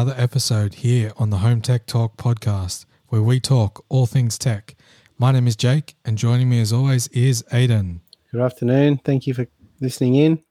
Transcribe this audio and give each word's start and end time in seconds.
another 0.00 0.18
episode 0.18 0.72
here 0.76 1.12
on 1.18 1.28
the 1.28 1.36
Home 1.36 1.60
Tech 1.60 1.84
Talk 1.84 2.16
podcast, 2.16 2.86
where 3.08 3.20
we 3.20 3.38
talk 3.38 3.84
all 3.90 4.06
things 4.06 4.38
tech. 4.38 4.74
My 5.18 5.30
name 5.30 5.46
is 5.46 5.56
Jake, 5.56 5.94
and 6.06 6.16
joining 6.16 6.48
me 6.48 6.58
as 6.62 6.72
always 6.72 7.06
is 7.08 7.44
Aidan. 7.52 8.00
Good 8.32 8.40
afternoon. 8.40 9.02
Thank 9.04 9.26
you 9.26 9.34
for 9.34 9.46
listening 9.78 10.14
in. 10.14 10.42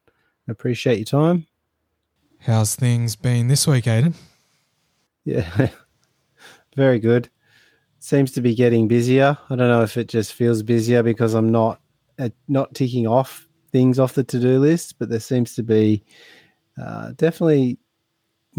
I 0.48 0.52
appreciate 0.52 1.00
your 1.00 1.05
time. 1.05 1.48
How's 2.41 2.76
things 2.76 3.16
been 3.16 3.48
this 3.48 3.66
week, 3.66 3.88
Aidan? 3.88 4.14
Yeah, 5.26 5.70
very 6.76 7.00
good. 7.00 7.27
Seems 7.98 8.31
to 8.34 8.41
be 8.41 8.54
getting 8.54 8.88
busier. 8.88 9.36
I 9.50 9.55
don't 9.55 9.68
know 9.68 9.81
if 9.81 9.98
it 9.98 10.09
just 10.09 10.34
feels 10.34 10.62
busier 10.62 11.02
because 11.02 11.34
I'm 11.34 11.52
not 11.52 11.81
uh, 12.20 12.30
not 12.48 12.76
ticking 12.76 13.08
off 13.08 13.48
things 13.72 13.98
off 13.98 14.13
the 14.13 14.23
to 14.26 14.40
do 14.40 14.59
list, 14.59 15.00
but 15.00 15.09
there 15.09 15.20
seems 15.20 15.55
to 15.55 15.63
be 15.63 16.04
uh, 16.80 17.13
definitely 17.16 17.80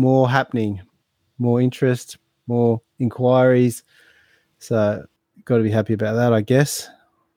more 0.01 0.31
happening, 0.31 0.81
more 1.39 1.61
interest, 1.61 2.17
more 2.47 2.81
inquiries. 2.99 3.85
So, 4.59 5.05
got 5.45 5.59
to 5.59 5.63
be 5.63 5.71
happy 5.71 5.93
about 5.93 6.15
that, 6.15 6.33
I 6.33 6.41
guess. 6.41 6.89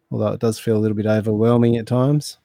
Although 0.09 0.33
it 0.33 0.39
does 0.39 0.59
feel 0.59 0.77
a 0.77 0.79
little 0.79 0.95
bit 0.95 1.05
overwhelming 1.05 1.75
at 1.75 1.87
times. 1.87 2.37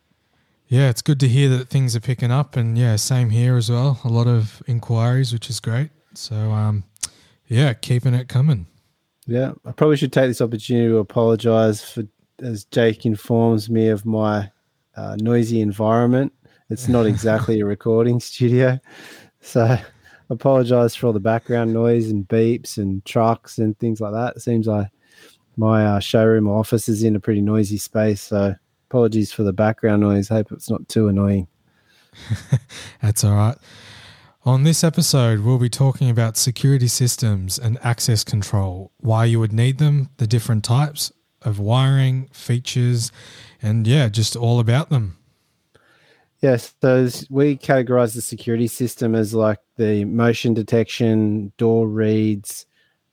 Yeah, 0.67 0.91
it's 0.91 1.03
good 1.03 1.21
to 1.21 1.29
hear 1.29 1.49
that 1.51 1.69
things 1.69 1.95
are 1.97 2.01
picking 2.01 2.31
up, 2.31 2.57
and 2.57 2.77
yeah, 2.77 2.97
same 2.97 3.31
here 3.31 3.57
as 3.57 3.71
well. 3.71 4.01
A 4.05 4.09
lot 4.09 4.27
of 4.27 4.63
inquiries, 4.67 5.33
which 5.33 5.49
is 5.49 5.61
great. 5.61 5.91
So, 6.15 6.35
um, 6.35 6.85
yeah, 7.47 7.73
keeping 7.73 8.13
it 8.13 8.29
coming. 8.29 8.67
Yeah, 9.27 9.53
I 9.65 9.73
probably 9.73 9.97
should 9.97 10.13
take 10.13 10.29
this 10.29 10.41
opportunity 10.41 10.89
to 10.89 10.99
apologise 10.99 11.83
for 11.83 12.03
as 12.41 12.65
Jake 12.65 13.05
informs 13.05 13.69
me 13.69 13.89
of 13.89 14.05
my 14.07 14.51
uh, 14.97 15.17
noisy 15.21 15.61
environment. 15.61 16.33
It's 16.71 16.89
not 16.89 17.07
exactly 17.13 17.61
a 17.61 17.67
recording 17.67 18.21
studio, 18.21 18.79
so 19.41 19.79
apologize 20.31 20.95
for 20.95 21.07
all 21.07 21.13
the 21.13 21.21
background 21.21 21.73
noise 21.73 22.11
and 22.11 22.27
beeps 22.29 22.79
and 22.79 23.05
trucks 23.05 23.59
and 23.59 23.79
things 23.79 24.01
like 24.01 24.13
that. 24.13 24.37
It 24.37 24.41
seems 24.41 24.67
like 24.67 24.89
my 25.57 25.85
uh, 25.85 26.01
showroom 26.01 26.49
office 26.49 26.89
is 26.89 27.03
in 27.03 27.17
a 27.17 27.21
pretty 27.21 27.41
noisy 27.41 27.79
space, 27.79 28.23
so 28.23 28.55
apologies 28.91 29.33
for 29.33 29.43
the 29.43 29.53
background 29.53 30.03
noise. 30.03 30.29
Hope 30.29 30.53
it's 30.53 30.71
not 30.71 30.89
too 30.89 31.09
annoying. 31.09 31.49
That's 33.03 33.25
all 33.25 33.35
right. 33.35 33.57
On 34.45 34.63
this 34.63 34.83
episode, 34.83 35.41
we'll 35.41 35.59
be 35.59 35.69
talking 35.69 36.09
about 36.09 36.37
security 36.37 36.89
systems 36.89 37.59
and 37.59 37.79
access 37.83 38.25
control, 38.25 38.93
why 38.99 39.27
you 39.27 39.41
would 39.41 39.53
need 39.53 39.79
them, 39.79 40.09
the 40.17 40.27
different 40.27 40.65
types 40.65 41.13
of 41.43 41.59
wiring, 41.59 42.29
features, 42.33 43.13
and 43.61 43.87
yeah, 43.87 44.09
just 44.09 44.37
all 44.37 44.59
about 44.59 44.89
them. 44.89 45.18
Yes, 46.41 46.75
those 46.81 47.27
we 47.31 47.57
categorize 47.57 48.15
the 48.15 48.23
security 48.23 48.69
system 48.69 49.17
as 49.17 49.35
like 49.35 49.59
the 49.77 50.05
motion 50.05 50.55
detection, 50.55 51.53
door 51.57 51.89
reads, 51.89 52.65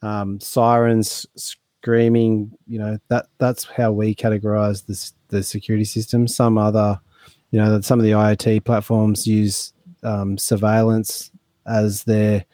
um, 0.04 0.40
sirens, 0.40 1.26
screaming. 1.36 2.52
You 2.68 2.80
know 2.80 2.98
that 3.08 3.26
that's 3.40 3.64
how 3.64 3.92
we 3.92 4.14
categorize 4.14 4.86
this 4.86 5.14
the 5.30 5.42
security 5.42 5.86
system. 5.86 6.28
Some 6.28 6.60
other, 6.60 7.00
you 7.50 7.60
know, 7.60 7.82
some 7.82 8.00
of 8.00 8.04
the 8.06 8.12
IoT 8.12 8.64
platforms 8.64 9.26
use 9.26 9.74
um, 10.04 10.38
surveillance 10.38 11.32
as 11.66 12.04
their 12.04 12.46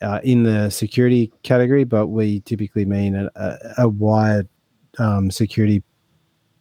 uh, 0.00 0.18
in 0.24 0.42
the 0.42 0.68
security 0.70 1.32
category, 1.44 1.84
but 1.84 2.08
we 2.08 2.40
typically 2.40 2.84
mean 2.84 3.14
a, 3.14 3.30
a, 3.36 3.58
a 3.78 3.88
wired 3.88 4.48
um, 4.98 5.30
security 5.30 5.80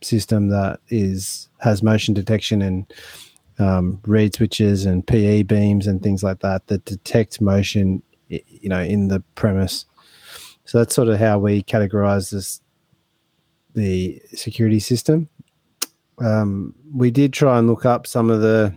system 0.03 0.49
that 0.49 0.79
is 0.89 1.49
has 1.59 1.81
motion 1.81 2.13
detection 2.13 2.61
and 2.61 2.93
um, 3.59 3.99
reed 4.05 4.33
switches 4.35 4.85
and 4.85 5.05
PE 5.05 5.43
beams 5.43 5.87
and 5.87 6.01
things 6.01 6.23
like 6.23 6.39
that 6.39 6.67
that 6.67 6.85
detect 6.85 7.41
motion, 7.41 8.01
you 8.27 8.69
know, 8.69 8.81
in 8.81 9.07
the 9.07 9.19
premise. 9.35 9.85
So 10.65 10.77
that's 10.77 10.95
sort 10.95 11.09
of 11.09 11.19
how 11.19 11.39
we 11.39 11.63
categorize 11.63 12.31
this 12.31 12.61
the 13.73 14.21
security 14.33 14.79
system. 14.79 15.29
Um, 16.19 16.75
we 16.93 17.09
did 17.09 17.33
try 17.33 17.57
and 17.57 17.67
look 17.67 17.85
up 17.85 18.05
some 18.05 18.29
of 18.29 18.41
the, 18.41 18.73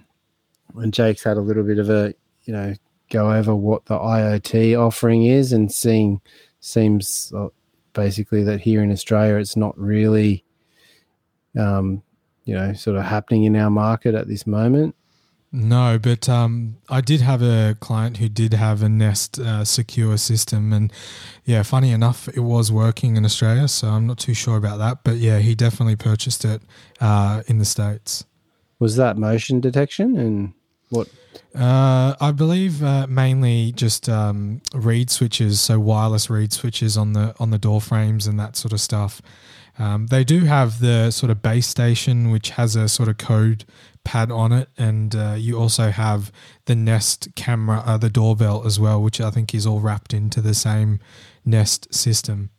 and 0.77 0.95
Jake's 0.95 1.23
had 1.25 1.37
a 1.37 1.41
little 1.41 1.65
bit 1.65 1.79
of 1.79 1.91
a, 1.91 2.15
you 2.45 2.53
know, 2.53 2.75
go 3.11 3.33
over 3.33 3.55
what 3.55 3.85
the 3.87 3.99
IoT 3.99 4.79
offering 4.79 5.27
is, 5.27 5.53
and 5.53 5.71
seeing 5.71 6.21
seems 6.61 7.33
uh, 7.37 7.49
basically 7.93 8.43
that 8.43 8.61
here 8.61 8.83
in 8.83 8.91
Australia 8.91 9.37
it's 9.37 9.57
not 9.57 9.79
really 9.79 10.43
um, 11.59 12.03
you 12.45 12.55
know, 12.55 12.73
sort 12.73 12.97
of 12.97 13.05
happening 13.05 13.45
in 13.45 13.57
our 13.57 13.71
market 13.71 14.15
at 14.15 14.29
this 14.29 14.47
moment? 14.47 14.95
No, 15.57 16.01
but 16.03 16.29
um, 16.29 16.79
I 16.91 17.01
did 17.01 17.21
have 17.21 17.41
a 17.41 17.77
client 17.79 18.17
who 18.17 18.29
did 18.29 18.55
have 18.55 18.83
a 18.83 18.89
Nest 18.89 19.39
uh, 19.39 19.65
secure 19.65 20.17
system, 20.17 20.73
and 20.73 20.93
yeah, 21.45 21.63
funny 21.63 21.93
enough, 21.93 22.27
it 22.27 22.41
was 22.41 22.73
working 22.73 23.17
in 23.17 23.25
Australia. 23.25 23.69
So 23.69 23.87
I'm 23.87 24.05
not 24.05 24.19
too 24.19 24.35
sure 24.35 24.57
about 24.57 24.79
that, 24.79 25.05
but 25.05 25.19
yeah, 25.19 25.39
he 25.39 25.55
definitely 25.55 25.95
purchased 25.95 26.45
it 26.45 26.61
uh, 27.01 27.45
in 27.47 27.59
the 27.59 27.65
states. 27.65 28.25
Was 28.81 28.97
that 28.97 29.17
motion 29.17 29.61
detection 29.61 30.19
and 30.19 30.55
what? 30.91 31.09
Uh, 31.55 32.17
I 32.21 32.33
believe 32.33 32.83
uh, 32.83 33.07
mainly 33.07 33.71
just 33.73 34.09
um, 34.09 34.61
reed 34.75 35.09
switches, 35.09 35.61
so 35.61 35.79
wireless 35.79 36.29
reed 36.29 36.53
switches 36.53 36.97
on 36.97 37.13
the 37.13 37.33
on 37.39 37.51
the 37.51 37.59
door 37.59 37.81
frames 37.81 38.27
and 38.27 38.41
that 38.41 38.57
sort 38.57 38.73
of 38.73 38.81
stuff. 38.81 39.23
Um, 39.79 40.07
they 40.07 40.25
do 40.25 40.41
have 40.41 40.81
the 40.81 41.11
sort 41.11 41.31
of 41.31 41.43
base 41.43 41.67
station, 41.67 42.31
which 42.31 42.51
has 42.51 42.77
a 42.77 42.89
sort 42.89 43.09
of 43.09 43.19
code 43.19 43.65
pad 44.05 44.31
on 44.31 44.53
it, 44.53 44.69
and 44.79 45.15
uh, 45.15 45.35
you 45.37 45.59
also 45.59 45.91
have 45.91 46.31
the 46.67 46.75
Nest 46.75 47.29
camera, 47.35 47.83
uh, 47.85 47.97
the 47.97 48.11
doorbell 48.11 48.67
as 48.67 48.79
well, 48.79 49.03
which 49.03 49.21
I 49.21 49.31
think 49.31 49.55
is 49.55 49.67
all 49.67 49.81
wrapped 49.81 50.15
into 50.15 50.41
the 50.41 50.55
same 50.55 51.01
Nest 51.45 51.93
system. 51.93 52.51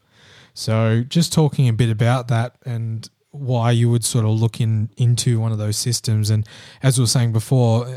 So, 0.53 1.03
just 1.07 1.31
talking 1.31 1.69
a 1.69 1.73
bit 1.73 1.89
about 1.89 2.27
that 2.29 2.55
and 2.65 3.09
why 3.31 3.71
you 3.71 3.89
would 3.89 4.03
sort 4.03 4.25
of 4.25 4.31
look 4.31 4.59
in 4.61 4.89
into 4.97 5.39
one 5.39 5.51
of 5.51 5.57
those 5.57 5.77
systems, 5.77 6.29
and 6.29 6.47
as 6.83 6.97
we 6.97 7.03
were 7.03 7.07
saying 7.07 7.31
before, 7.31 7.87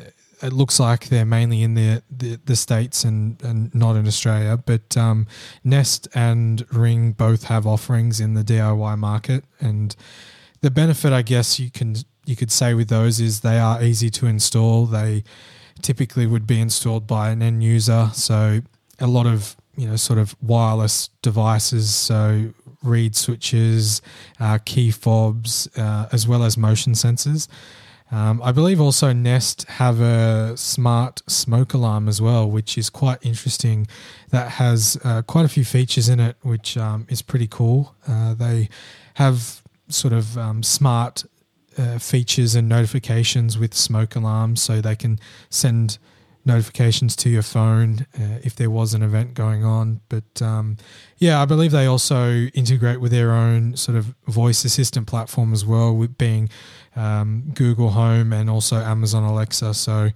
it 0.43 0.53
looks 0.53 0.79
like 0.79 1.09
they're 1.09 1.25
mainly 1.25 1.63
in 1.63 1.75
the, 1.75 2.03
the, 2.11 2.39
the, 2.45 2.57
states 2.57 3.05
and, 3.05 3.43
and 3.43 3.75
not 3.75 3.97
in 3.97 4.07
Australia. 4.07 4.57
But 4.57 4.97
um, 4.97 5.27
Nest 5.65 6.09
and 6.15 6.65
Ring 6.73 7.13
both 7.13 7.45
have 7.45 7.67
offerings 7.67 8.21
in 8.21 8.35
the 8.35 8.43
DIY 8.43 8.99
market, 8.99 9.45
and 9.61 9.95
the 10.61 10.71
benefit, 10.71 11.13
I 11.13 11.23
guess, 11.23 11.59
you 11.59 11.71
can 11.71 11.97
you 12.25 12.37
could 12.37 12.53
say 12.53 12.75
with 12.75 12.89
those 12.89 13.21
is 13.21 13.41
they 13.41 13.59
are 13.59 13.83
easy 13.83 14.11
to 14.11 14.27
install. 14.27 14.87
They 14.87 15.25
typically 15.81 16.27
would 16.27 16.47
be 16.47 16.61
installed 16.61 17.07
by 17.07 17.31
an 17.31 17.43
end 17.43 17.65
user, 17.65 18.11
so 18.13 18.61
a 18.99 19.07
lot 19.07 19.27
of 19.27 19.57
you 19.77 19.89
know 19.89 19.97
sort 19.97 20.19
of 20.19 20.37
wireless 20.43 21.09
devices, 21.23 21.95
so 21.95 22.53
reed 22.83 23.17
switches, 23.17 24.03
uh, 24.41 24.59
key 24.65 24.91
fobs, 24.91 25.69
uh, 25.77 26.09
as 26.13 26.29
well 26.29 26.43
as 26.43 26.57
motion 26.57 26.93
sensors. 26.93 27.49
Um, 28.11 28.41
I 28.43 28.53
believe 28.53 28.81
also 28.81 29.13
Nest 29.13 29.65
have 29.69 30.01
a 30.01 30.57
smart 30.57 31.23
smoke 31.27 31.75
alarm 31.75 32.09
as 32.09 32.23
well, 32.23 32.51
which 32.51 32.79
is 32.79 32.89
quite 32.89 33.19
interesting. 33.23 33.87
That 34.31 34.53
has 34.53 34.99
uh, 35.05 35.23
quite 35.23 35.45
a 35.45 35.49
few 35.49 35.65
features 35.65 36.09
in 36.09 36.19
it, 36.21 36.37
which 36.43 36.77
um, 36.77 37.07
is 37.11 37.23
pretty 37.23 37.47
cool. 37.47 37.95
Uh, 38.07 38.35
they 38.35 38.69
have 39.15 39.63
sort 39.89 40.15
of 40.15 40.39
um, 40.39 40.63
smart 40.63 41.25
uh, 41.77 41.99
features 41.99 42.55
and 42.55 42.69
notifications 42.69 43.59
with 43.59 43.75
smoke 43.75 44.17
alarms, 44.17 44.63
so 44.63 44.81
they 44.81 44.97
can 44.97 45.19
send 45.51 45.99
notifications 46.45 47.15
to 47.15 47.29
your 47.29 47.43
phone 47.43 48.07
uh, 48.19 48.39
if 48.43 48.57
there 48.57 48.71
was 48.71 48.95
an 48.95 49.03
event 49.03 49.35
going 49.35 49.65
on. 49.65 50.01
But 50.09 50.43
um, 50.43 50.79
yeah, 51.19 51.41
I 51.41 51.45
believe 51.45 51.73
they 51.73 51.87
also 51.87 52.47
integrate 52.55 53.01
with 53.01 53.13
their 53.13 53.33
own 53.33 53.77
sort 53.77 53.99
of 53.99 54.15
voice 54.27 54.65
assistant 54.65 55.07
platform 55.07 55.53
as 55.53 55.65
well, 55.65 55.95
with 55.95 56.17
being 56.19 56.49
um, 56.99 57.51
Google 57.55 57.91
Home 57.91 58.33
and 58.33 58.51
also 58.51 58.77
Amazon 58.77 59.23
Alexa. 59.23 59.75
So 59.75 60.11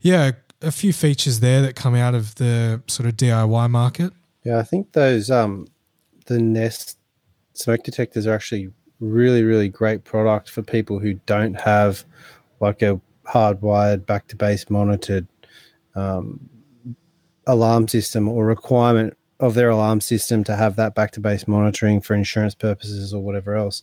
yeah, 0.00 0.32
a 0.60 0.70
few 0.70 0.92
features 0.92 1.40
there 1.40 1.60
that 1.62 1.74
come 1.74 1.94
out 1.94 2.14
of 2.14 2.36
the 2.36 2.82
sort 2.86 3.08
of 3.08 3.16
DIY 3.16 3.70
market. 3.70 4.12
Yeah, 4.44 4.58
I 4.58 4.62
think 4.62 4.92
those 4.92 5.30
um, 5.30 5.66
the 6.26 6.38
Nest 6.38 6.98
smoke 7.54 7.82
detectors 7.82 8.26
are 8.26 8.34
actually 8.34 8.70
really 9.00 9.42
really 9.42 9.68
great 9.68 10.04
product 10.04 10.48
for 10.48 10.62
people 10.62 11.00
who 11.00 11.14
don't 11.26 11.54
have 11.60 12.04
like 12.60 12.82
a 12.82 13.00
hardwired 13.24 14.06
back 14.06 14.28
to 14.28 14.36
base 14.36 14.70
monitored 14.70 15.26
um, 15.94 16.48
alarm 17.46 17.88
system 17.88 18.28
or 18.28 18.46
requirement 18.46 19.16
of 19.40 19.54
their 19.54 19.70
alarm 19.70 20.00
system 20.00 20.44
to 20.44 20.54
have 20.54 20.76
that 20.76 20.94
back 20.94 21.10
to 21.10 21.20
base 21.20 21.48
monitoring 21.48 22.00
for 22.00 22.14
insurance 22.14 22.54
purposes 22.54 23.12
or 23.12 23.22
whatever 23.22 23.56
else. 23.56 23.82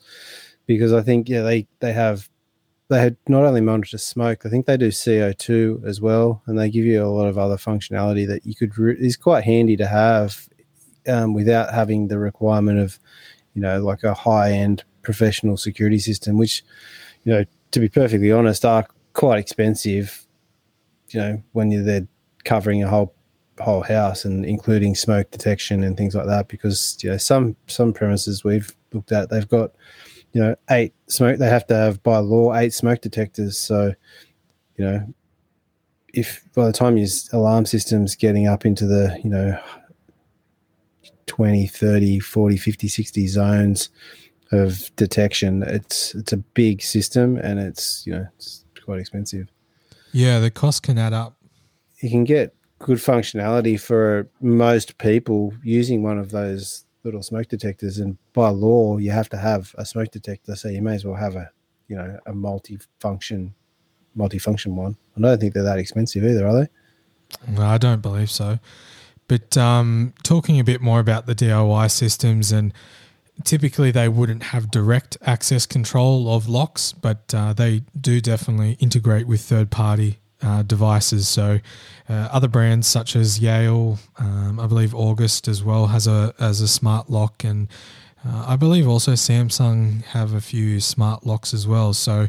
Because 0.70 0.94
I 0.94 1.02
think 1.02 1.28
yeah 1.28 1.42
they 1.42 1.66
they 1.80 1.94
have 1.94 2.30
they 2.90 3.00
had 3.00 3.18
not 3.28 3.44
only 3.44 3.60
monitor 3.60 3.98
smoke, 3.98 4.46
I 4.46 4.50
think 4.50 4.68
they 4.68 4.78
do 4.78 4.92
CO 4.92 5.32
two 5.32 5.82
as 5.84 6.00
well, 6.00 6.44
and 6.46 6.60
they 6.60 6.70
give 6.70 6.86
you 6.86 7.04
a 7.04 7.08
lot 7.08 7.28
of 7.28 7.40
other 7.40 7.58
functionality 7.58 8.28
that 8.28 8.46
you 8.46 8.54
could 8.54 8.78
re- 8.78 8.96
is 9.00 9.18
quite 9.18 9.44
handy 9.44 9.76
to 9.78 9.88
have 9.88 10.48
um, 11.08 11.34
without 11.34 11.74
having 11.74 12.08
the 12.08 12.20
requirement 12.20 12.78
of 12.78 13.00
you 13.56 13.62
know 13.64 13.82
like 13.82 14.04
a 14.04 14.14
high 14.14 14.52
end 14.52 14.84
professional 15.02 15.58
security 15.58 15.98
system, 15.98 16.38
which 16.38 16.64
you 17.24 17.34
know 17.34 17.44
to 17.72 17.80
be 17.80 17.90
perfectly 17.90 18.32
honest 18.32 18.64
are 18.64 18.86
quite 19.14 19.40
expensive 19.40 20.28
you 21.10 21.20
know 21.20 21.42
when 21.54 21.72
you're 21.72 21.84
there 21.84 22.08
covering 22.44 22.84
a 22.84 22.88
whole 22.88 23.12
whole 23.60 23.82
house 23.82 24.24
and 24.24 24.46
including 24.46 24.94
smoke 24.94 25.32
detection 25.32 25.84
and 25.84 25.98
things 25.98 26.16
like 26.16 26.28
that 26.28 26.48
because 26.48 26.96
you 27.02 27.10
know 27.10 27.18
some 27.18 27.56
some 27.66 27.92
premises 27.92 28.44
we've 28.44 28.74
looked 28.94 29.12
at 29.12 29.30
they've 29.30 29.50
got 29.50 29.72
you 30.34 30.42
know 30.42 30.56
eight 30.70 30.94
smoke 31.08 31.40
they 31.40 31.50
have 31.50 31.68
to 31.68 31.76
have 31.76 32.02
by 32.04 32.18
law 32.18 32.56
eight 32.56 32.74
smoke 32.74 33.02
detectors. 33.02 33.58
So 33.58 33.94
you 34.78 34.86
know 34.86 35.14
if 36.14 36.44
by 36.54 36.66
the 36.66 36.74
time 36.74 36.98
your 36.98 37.08
alarm 37.34 37.66
system's 37.66 38.16
getting 38.16 38.48
up 38.48 38.66
into 38.66 38.86
the 38.86 39.20
you 39.24 39.30
know 39.30 39.60
20 41.28 41.68
30 41.68 42.20
40 42.20 42.58
50 42.58 42.88
60 42.88 43.28
zones 43.28 43.90
of 44.52 44.94
detection 44.96 45.62
it's 45.62 46.16
it's 46.16 46.34
a 46.34 46.38
big 46.38 46.82
system 46.82 47.38
and 47.38 47.60
it's 47.60 48.06
you 48.08 48.14
know 48.14 48.28
it's 48.36 48.66
quite 48.84 49.00
expensive. 49.00 49.48
Yeah 50.12 50.40
the 50.40 50.52
cost 50.52 50.84
can 50.84 50.98
add 50.98 51.14
up. 51.14 51.36
You 52.02 52.10
can 52.10 52.24
get 52.24 52.56
good 52.80 52.98
functionality 52.98 53.80
for 53.80 54.28
most 54.42 54.98
people 54.98 55.54
using 55.64 56.02
one 56.02 56.18
of 56.18 56.32
those 56.32 56.86
little 57.04 57.24
smoke 57.24 57.48
detectors 57.48 57.98
and 57.98 58.18
by 58.34 58.50
law 58.50 58.98
you 58.98 59.12
have 59.12 59.30
to 59.30 59.38
have 59.38 59.74
a 59.78 59.86
smoke 59.86 60.12
detector 60.12 60.56
so 60.56 60.68
you 60.68 60.82
may 60.82 60.96
as 60.96 61.06
well 61.06 61.16
have 61.16 61.36
a 61.36 61.50
you 61.88 61.96
know 61.96 62.20
a 62.26 62.34
multi-function 62.34 63.54
multi-function 64.16 64.76
one. 64.76 64.98
I 65.18 65.22
don't 65.22 65.40
think 65.40 65.54
they're 65.54 65.64
that 65.64 65.80
expensive 65.80 66.24
either 66.24 66.48
are 66.48 66.62
they? 66.62 66.70
No, 67.48 67.64
i 67.64 67.78
don't 67.78 68.02
believe 68.02 68.30
so. 68.30 68.60
But 69.28 69.56
um, 69.58 70.14
talking 70.24 70.60
a 70.60 70.64
bit 70.64 70.82
more 70.82 71.00
about 71.00 71.28
the 71.28 71.36
diy 71.36 71.92
systems 71.92 72.52
and 72.52 72.74
typically 73.44 73.92
they 73.92 74.10
wouldn't 74.10 74.44
have 74.44 74.72
direct 74.72 75.18
access 75.22 75.66
control 75.66 76.34
of 76.34 76.50
locks 76.50 76.92
but 76.92 77.34
uh, 77.34 77.54
they 77.54 77.84
do 78.00 78.20
definitely 78.20 78.74
integrate 78.80 79.28
with 79.28 79.40
third 79.40 79.72
party 79.72 80.20
uh, 80.42 80.64
devices. 80.64 81.28
So, 81.28 81.60
uh, 82.08 82.30
other 82.32 82.48
brands 82.48 82.88
such 82.88 83.16
as 83.16 83.40
Yale, 83.40 84.00
um, 84.18 84.60
I 84.60 84.68
believe 84.68 84.96
August 84.96 85.48
as 85.48 85.64
well 85.64 85.88
has 85.88 86.08
a 86.08 86.34
as 86.40 86.62
a 86.62 86.68
smart 86.68 87.10
lock, 87.10 87.44
and 87.44 87.68
uh, 88.26 88.46
I 88.48 88.56
believe 88.56 88.88
also 88.88 89.14
Samsung 89.14 90.04
have 90.06 90.34
a 90.34 90.42
few 90.42 90.80
smart 90.80 91.26
locks 91.26 91.54
as 91.54 91.68
well. 91.68 91.94
So. 91.94 92.28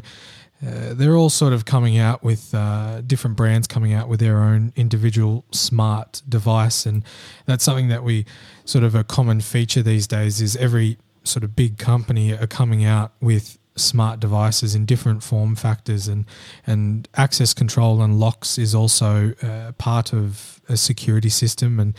Uh, 0.63 0.93
they're 0.93 1.15
all 1.15 1.31
sort 1.31 1.53
of 1.53 1.65
coming 1.65 1.97
out 1.97 2.23
with 2.23 2.53
uh, 2.53 3.01
different 3.01 3.35
brands 3.35 3.65
coming 3.65 3.93
out 3.93 4.07
with 4.07 4.19
their 4.19 4.37
own 4.37 4.71
individual 4.75 5.43
smart 5.51 6.21
device, 6.29 6.85
and 6.85 7.03
that's 7.47 7.63
something 7.63 7.87
that 7.87 8.03
we 8.03 8.27
sort 8.63 8.83
of 8.83 8.93
a 8.93 9.03
common 9.03 9.41
feature 9.41 9.81
these 9.81 10.05
days 10.05 10.39
is 10.39 10.55
every 10.57 10.99
sort 11.23 11.43
of 11.43 11.55
big 11.55 11.79
company 11.79 12.31
are 12.31 12.45
coming 12.45 12.85
out 12.85 13.11
with 13.19 13.57
smart 13.75 14.19
devices 14.19 14.75
in 14.75 14.85
different 14.85 15.23
form 15.23 15.55
factors 15.55 16.07
and 16.07 16.25
and 16.67 17.07
access 17.15 17.53
control 17.53 18.01
and 18.01 18.19
locks 18.19 18.57
is 18.57 18.75
also 18.75 19.33
uh, 19.41 19.71
part 19.73 20.13
of 20.13 20.59
a 20.67 20.75
security 20.75 21.29
system 21.29 21.79
and 21.79 21.95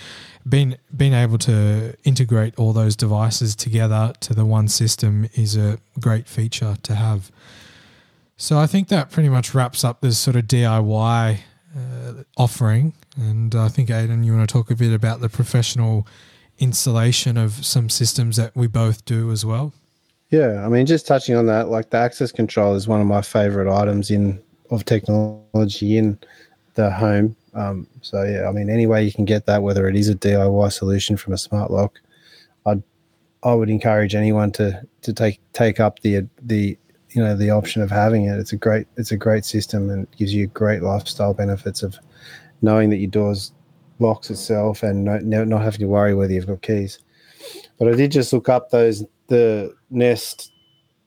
being 0.48 0.76
being 0.94 1.14
able 1.14 1.38
to 1.38 1.94
integrate 2.04 2.58
all 2.58 2.72
those 2.72 2.94
devices 2.94 3.56
together 3.56 4.12
to 4.20 4.34
the 4.34 4.44
one 4.44 4.68
system 4.68 5.28
is 5.34 5.56
a 5.56 5.78
great 5.98 6.28
feature 6.28 6.76
to 6.82 6.94
have. 6.94 7.30
So 8.36 8.58
I 8.58 8.66
think 8.66 8.88
that 8.88 9.10
pretty 9.10 9.28
much 9.28 9.54
wraps 9.54 9.84
up 9.84 10.00
this 10.00 10.18
sort 10.18 10.36
of 10.36 10.44
DIY 10.44 11.38
uh, 11.76 12.12
offering 12.36 12.92
and 13.16 13.54
I 13.54 13.68
think 13.68 13.90
Aidan 13.90 14.24
you 14.24 14.34
want 14.34 14.48
to 14.48 14.52
talk 14.52 14.70
a 14.70 14.74
bit 14.74 14.92
about 14.92 15.20
the 15.20 15.28
professional 15.28 16.06
installation 16.58 17.38
of 17.38 17.64
some 17.64 17.88
systems 17.88 18.36
that 18.36 18.54
we 18.54 18.66
both 18.66 19.04
do 19.04 19.30
as 19.30 19.44
well 19.44 19.72
yeah, 20.32 20.64
I 20.64 20.68
mean, 20.70 20.86
just 20.86 21.06
touching 21.06 21.36
on 21.36 21.44
that, 21.46 21.68
like 21.68 21.90
the 21.90 21.98
access 21.98 22.32
control 22.32 22.74
is 22.74 22.88
one 22.88 23.02
of 23.02 23.06
my 23.06 23.20
favorite 23.20 23.70
items 23.70 24.10
in 24.10 24.42
of 24.70 24.86
technology 24.86 25.98
in 25.98 26.18
the 26.72 26.90
home. 26.90 27.36
Um, 27.52 27.86
so 28.00 28.22
yeah, 28.22 28.48
I 28.48 28.52
mean, 28.52 28.70
any 28.70 28.86
way 28.86 29.04
you 29.04 29.12
can 29.12 29.26
get 29.26 29.44
that, 29.44 29.62
whether 29.62 29.86
it 29.86 29.94
is 29.94 30.08
a 30.08 30.14
DIY 30.14 30.72
solution 30.72 31.18
from 31.18 31.34
a 31.34 31.38
smart 31.38 31.70
lock, 31.70 32.00
I'd 32.64 32.82
I 33.42 33.52
would 33.52 33.68
encourage 33.68 34.14
anyone 34.14 34.52
to 34.52 34.82
to 35.02 35.12
take 35.12 35.38
take 35.52 35.80
up 35.80 36.00
the 36.00 36.26
the 36.40 36.78
you 37.10 37.22
know 37.22 37.36
the 37.36 37.50
option 37.50 37.82
of 37.82 37.90
having 37.90 38.24
it. 38.24 38.38
It's 38.38 38.52
a 38.52 38.56
great 38.56 38.86
it's 38.96 39.12
a 39.12 39.18
great 39.18 39.44
system 39.44 39.90
and 39.90 40.10
gives 40.16 40.32
you 40.32 40.46
great 40.46 40.82
lifestyle 40.82 41.34
benefits 41.34 41.82
of 41.82 41.98
knowing 42.62 42.88
that 42.88 42.96
your 42.96 43.10
doors 43.10 43.52
locks 43.98 44.30
itself 44.30 44.82
and 44.82 45.04
not, 45.04 45.22
not 45.24 45.62
having 45.62 45.80
to 45.80 45.86
worry 45.86 46.14
whether 46.14 46.32
you've 46.32 46.46
got 46.46 46.62
keys. 46.62 47.00
But 47.78 47.88
I 47.88 47.96
did 47.96 48.12
just 48.12 48.32
look 48.32 48.48
up 48.48 48.70
those 48.70 49.04
the 49.32 49.74
Nest 49.88 50.52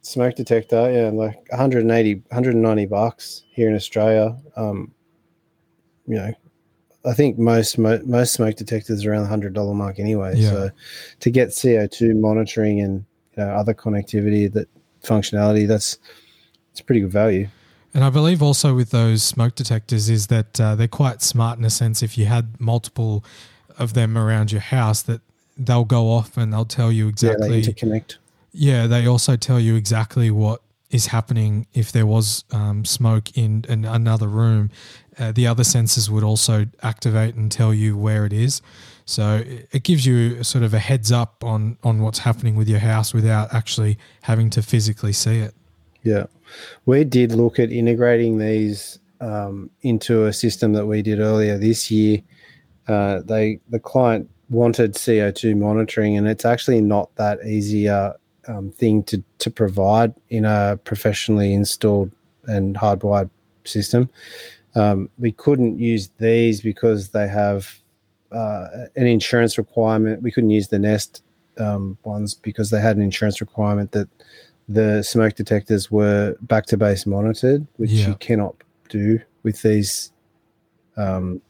smoke 0.01 0.35
detector, 0.35 0.91
yeah, 0.91 1.09
like 1.09 1.45
180, 1.49 2.15
190 2.15 2.85
bucks 2.87 3.43
here 3.51 3.69
in 3.69 3.75
Australia. 3.75 4.35
Um, 4.55 4.91
you 6.07 6.15
know, 6.15 6.33
I 7.05 7.13
think 7.13 7.37
most 7.37 7.77
most 7.77 8.33
smoke 8.33 8.55
detectors 8.55 9.05
are 9.05 9.11
around 9.11 9.23
the 9.23 9.29
hundred 9.29 9.53
dollar 9.53 9.75
mark 9.75 9.99
anyway. 9.99 10.33
Yeah. 10.35 10.49
So 10.49 10.69
to 11.19 11.29
get 11.29 11.55
CO 11.59 11.85
two 11.85 12.15
monitoring 12.15 12.81
and 12.81 13.05
you 13.37 13.43
know, 13.43 13.49
other 13.51 13.75
connectivity 13.75 14.51
that 14.53 14.67
functionality, 15.03 15.67
that's 15.67 15.99
it's 16.71 16.81
pretty 16.81 17.01
good 17.01 17.11
value. 17.11 17.47
And 17.93 18.03
I 18.03 18.09
believe 18.09 18.41
also 18.41 18.73
with 18.73 18.89
those 18.89 19.21
smoke 19.21 19.53
detectors 19.53 20.09
is 20.09 20.27
that 20.27 20.59
uh, 20.59 20.75
they're 20.75 20.87
quite 20.87 21.21
smart 21.21 21.59
in 21.59 21.63
a 21.63 21.69
sense. 21.69 22.01
If 22.01 22.17
you 22.17 22.25
had 22.25 22.59
multiple 22.59 23.23
of 23.77 23.93
them 23.93 24.17
around 24.17 24.51
your 24.51 24.61
house, 24.61 25.03
that 25.03 25.21
they'll 25.57 25.85
go 25.85 26.11
off 26.11 26.37
and 26.37 26.53
they'll 26.53 26.65
tell 26.65 26.91
you 26.91 27.07
exactly. 27.07 27.47
Yeah, 27.47 27.53
they 27.53 27.61
interconnect. 27.61 28.17
Yeah, 28.51 28.87
they 28.87 29.05
also 29.05 29.35
tell 29.35 29.59
you 29.59 29.75
exactly 29.75 30.31
what 30.31 30.61
is 30.89 31.07
happening 31.07 31.67
if 31.73 31.91
there 31.91 32.05
was 32.05 32.45
um, 32.51 32.85
smoke 32.85 33.37
in, 33.37 33.65
in, 33.67 33.85
another 33.85 34.27
room. 34.27 34.69
Uh, 35.17 35.31
the 35.31 35.47
other 35.47 35.63
sensors 35.63 36.09
would 36.09 36.23
also 36.23 36.65
activate 36.81 37.35
and 37.35 37.51
tell 37.51 37.73
you 37.73 37.97
where 37.97 38.25
it 38.25 38.33
is. 38.33 38.61
So 39.05 39.43
it 39.45 39.83
gives 39.83 40.05
you 40.05 40.43
sort 40.43 40.63
of 40.63 40.73
a 40.73 40.79
heads 40.79 41.11
up 41.11 41.43
on 41.43 41.77
on 41.83 42.01
what's 42.01 42.19
happening 42.19 42.55
with 42.55 42.67
your 42.67 42.79
house 42.79 43.13
without 43.13 43.53
actually 43.53 43.97
having 44.21 44.49
to 44.51 44.63
physically 44.63 45.13
see 45.13 45.39
it. 45.39 45.53
Yeah, 46.03 46.25
we 46.85 47.03
did 47.03 47.31
look 47.31 47.59
at 47.59 47.71
integrating 47.71 48.39
these 48.39 48.99
um, 49.21 49.69
into 49.81 50.25
a 50.25 50.33
system 50.33 50.73
that 50.73 50.85
we 50.85 51.01
did 51.01 51.19
earlier 51.19 51.57
this 51.57 51.91
year. 51.91 52.21
Uh, 52.87 53.21
they 53.21 53.59
the 53.69 53.79
client 53.79 54.29
wanted 54.49 54.93
CO2 54.93 55.57
monitoring, 55.57 56.17
and 56.17 56.27
it's 56.27 56.45
actually 56.45 56.81
not 56.81 57.13
that 57.15 57.39
easy 57.45 57.89
uh, 57.89 58.13
um, 58.47 58.71
thing 58.71 59.03
to, 59.03 59.23
to 59.39 59.49
provide 59.49 60.13
in 60.29 60.45
a 60.45 60.79
professionally 60.83 61.53
installed 61.53 62.11
and 62.45 62.75
hardwired 62.75 63.29
system. 63.63 64.09
Um, 64.75 65.09
we 65.17 65.31
couldn't 65.31 65.79
use 65.79 66.09
these 66.19 66.61
because 66.61 67.09
they 67.09 67.27
have 67.27 67.79
uh, 68.31 68.67
an 68.95 69.07
insurance 69.07 69.57
requirement. 69.57 70.21
We 70.21 70.31
couldn't 70.31 70.49
use 70.49 70.67
the 70.67 70.79
Nest 70.79 71.23
um, 71.57 71.97
ones 72.03 72.33
because 72.33 72.69
they 72.69 72.81
had 72.81 72.97
an 72.97 73.01
insurance 73.01 73.39
requirement 73.41 73.91
that 73.93 74.09
the 74.67 75.03
smoke 75.03 75.35
detectors 75.35 75.91
were 75.91 76.35
back 76.41 76.65
to 76.67 76.77
base 76.77 77.05
monitored, 77.05 77.65
which 77.77 77.91
yeah. 77.91 78.09
you 78.09 78.15
cannot 78.15 78.55
do 78.89 79.19
with 79.43 79.61
these 79.61 80.11
um, 80.97 81.41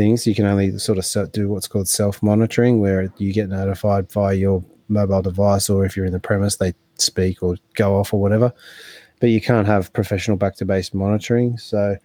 things. 0.00 0.26
You 0.26 0.34
can 0.34 0.46
only 0.46 0.78
sort 0.78 0.98
of 0.98 1.32
do 1.32 1.48
what's 1.48 1.68
called 1.68 1.88
self 1.88 2.22
monitoring, 2.22 2.80
where 2.80 3.12
you 3.18 3.32
get 3.34 3.50
notified 3.50 4.10
via 4.10 4.34
your 4.34 4.64
mobile 4.88 5.22
device, 5.22 5.68
or 5.68 5.84
if 5.84 5.94
you're 5.94 6.06
in 6.06 6.12
the 6.12 6.20
premise, 6.30 6.56
they 6.56 6.72
speak 6.96 7.42
or 7.42 7.56
go 7.74 7.96
off 7.96 8.14
or 8.14 8.20
whatever. 8.20 8.52
But 9.20 9.28
you 9.28 9.40
can't 9.42 9.66
have 9.66 9.92
professional 9.92 10.38
back 10.38 10.56
to 10.56 10.64
base 10.64 10.94
monitoring. 10.94 11.58
So, 11.58 11.96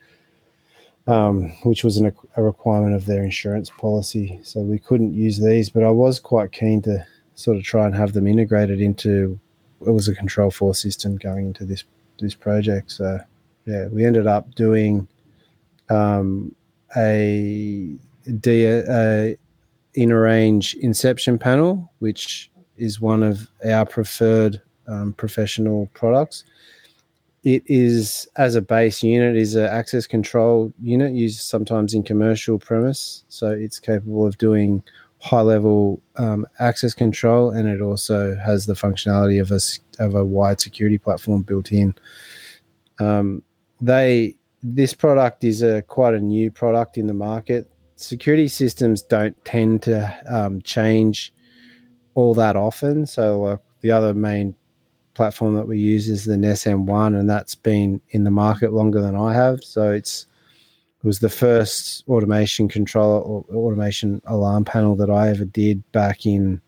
um, 1.08 1.52
which 1.64 1.86
was 1.86 1.96
an, 1.96 2.14
a 2.36 2.44
requirement 2.44 2.96
of 2.96 3.06
their 3.06 3.24
insurance 3.24 3.70
policy. 3.70 4.40
So 4.44 4.60
we 4.60 4.80
couldn't 4.80 5.14
use 5.14 5.38
these, 5.40 5.70
but 5.70 5.84
I 5.84 5.92
was 5.92 6.20
quite 6.20 6.52
keen 6.52 6.82
to 6.82 7.06
sort 7.36 7.56
of 7.56 7.64
try 7.64 7.86
and 7.86 7.96
have 7.96 8.12
them 8.12 8.28
integrated 8.28 8.82
into 8.82 9.40
it 9.86 9.92
was 9.92 10.08
a 10.08 10.16
control 10.16 10.52
four 10.52 10.74
system 10.74 11.16
going 11.16 11.48
into 11.48 11.64
this 11.66 11.86
this 12.20 12.36
project. 12.36 12.92
So 12.92 13.20
yeah, 13.66 13.88
we 13.88 14.06
ended 14.06 14.28
up 14.28 14.54
doing 14.56 15.08
um, 15.90 16.56
a, 16.96 17.98
a 18.46 19.38
inner 19.94 20.22
range 20.22 20.76
inception 20.76 21.38
panel, 21.38 21.92
which 22.00 22.52
is 22.78 23.00
one 23.00 23.24
of 23.24 23.50
our 23.66 23.86
preferred 23.86 24.62
um, 24.88 25.14
professional 25.14 25.90
products. 25.94 26.44
It 27.44 27.64
is 27.68 28.28
as 28.38 28.56
a 28.56 28.62
base 28.62 29.04
unit 29.04 29.36
is 29.36 29.56
an 29.56 29.66
access 29.66 30.08
control 30.08 30.74
unit 30.82 31.14
used 31.14 31.42
sometimes 31.42 31.94
in 31.94 32.04
commercial 32.04 32.58
premise, 32.58 33.24
so 33.30 33.52
it's 33.52 33.80
capable 33.80 34.26
of 34.26 34.38
doing 34.40 34.84
high 35.20 35.42
level 35.42 36.02
um, 36.18 36.48
access 36.60 36.94
control, 36.94 37.52
and 37.52 37.70
it 37.70 37.82
also 37.82 38.36
has 38.38 38.66
the 38.66 38.74
functionality 38.74 39.40
of 39.40 39.52
a 39.52 39.60
of 40.04 40.16
a 40.16 40.26
wide 40.26 40.60
security 40.60 40.98
platform 40.98 41.44
built 41.44 41.72
in. 41.72 41.94
Um, 43.00 43.44
they 43.80 44.36
this 44.74 44.94
product 44.96 45.44
is 45.44 45.62
a 45.62 45.84
quite 45.84 46.16
a 46.16 46.20
new 46.20 46.50
product 46.50 46.98
in 46.98 47.06
the 47.06 47.14
market. 47.14 47.70
Security 47.98 48.48
systems 48.48 49.04
don't 49.04 49.36
tend 49.46 49.84
to 49.84 50.18
um, 50.28 50.62
change 50.64 51.32
all 52.16 52.34
that 52.34 52.56
often. 52.56 53.06
So 53.06 53.44
uh, 53.44 53.58
the 53.82 53.92
other 53.92 54.14
main 54.14 54.56
platform 55.14 55.54
that 55.56 55.68
we 55.68 55.78
use 55.78 56.10
is 56.10 56.26
the 56.26 56.36
Ness 56.36 56.64
M1, 56.64 57.18
and 57.18 57.30
that's 57.30 57.54
been 57.54 58.02
in 58.10 58.24
the 58.24 58.32
market 58.32 58.74
longer 58.74 59.02
than 59.02 59.16
I 59.16 59.34
have. 59.34 59.64
So 59.64 59.92
it's 59.92 60.26
it 61.04 61.06
was 61.06 61.20
the 61.20 61.30
first 61.30 62.04
automation 62.08 62.68
controller 62.68 63.22
or 63.22 63.46
automation 63.54 64.20
alarm 64.26 64.66
panel 64.66 64.96
that 64.96 65.12
I 65.12 65.30
ever 65.30 65.46
did 65.46 65.90
back 65.92 66.26
in 66.26 66.60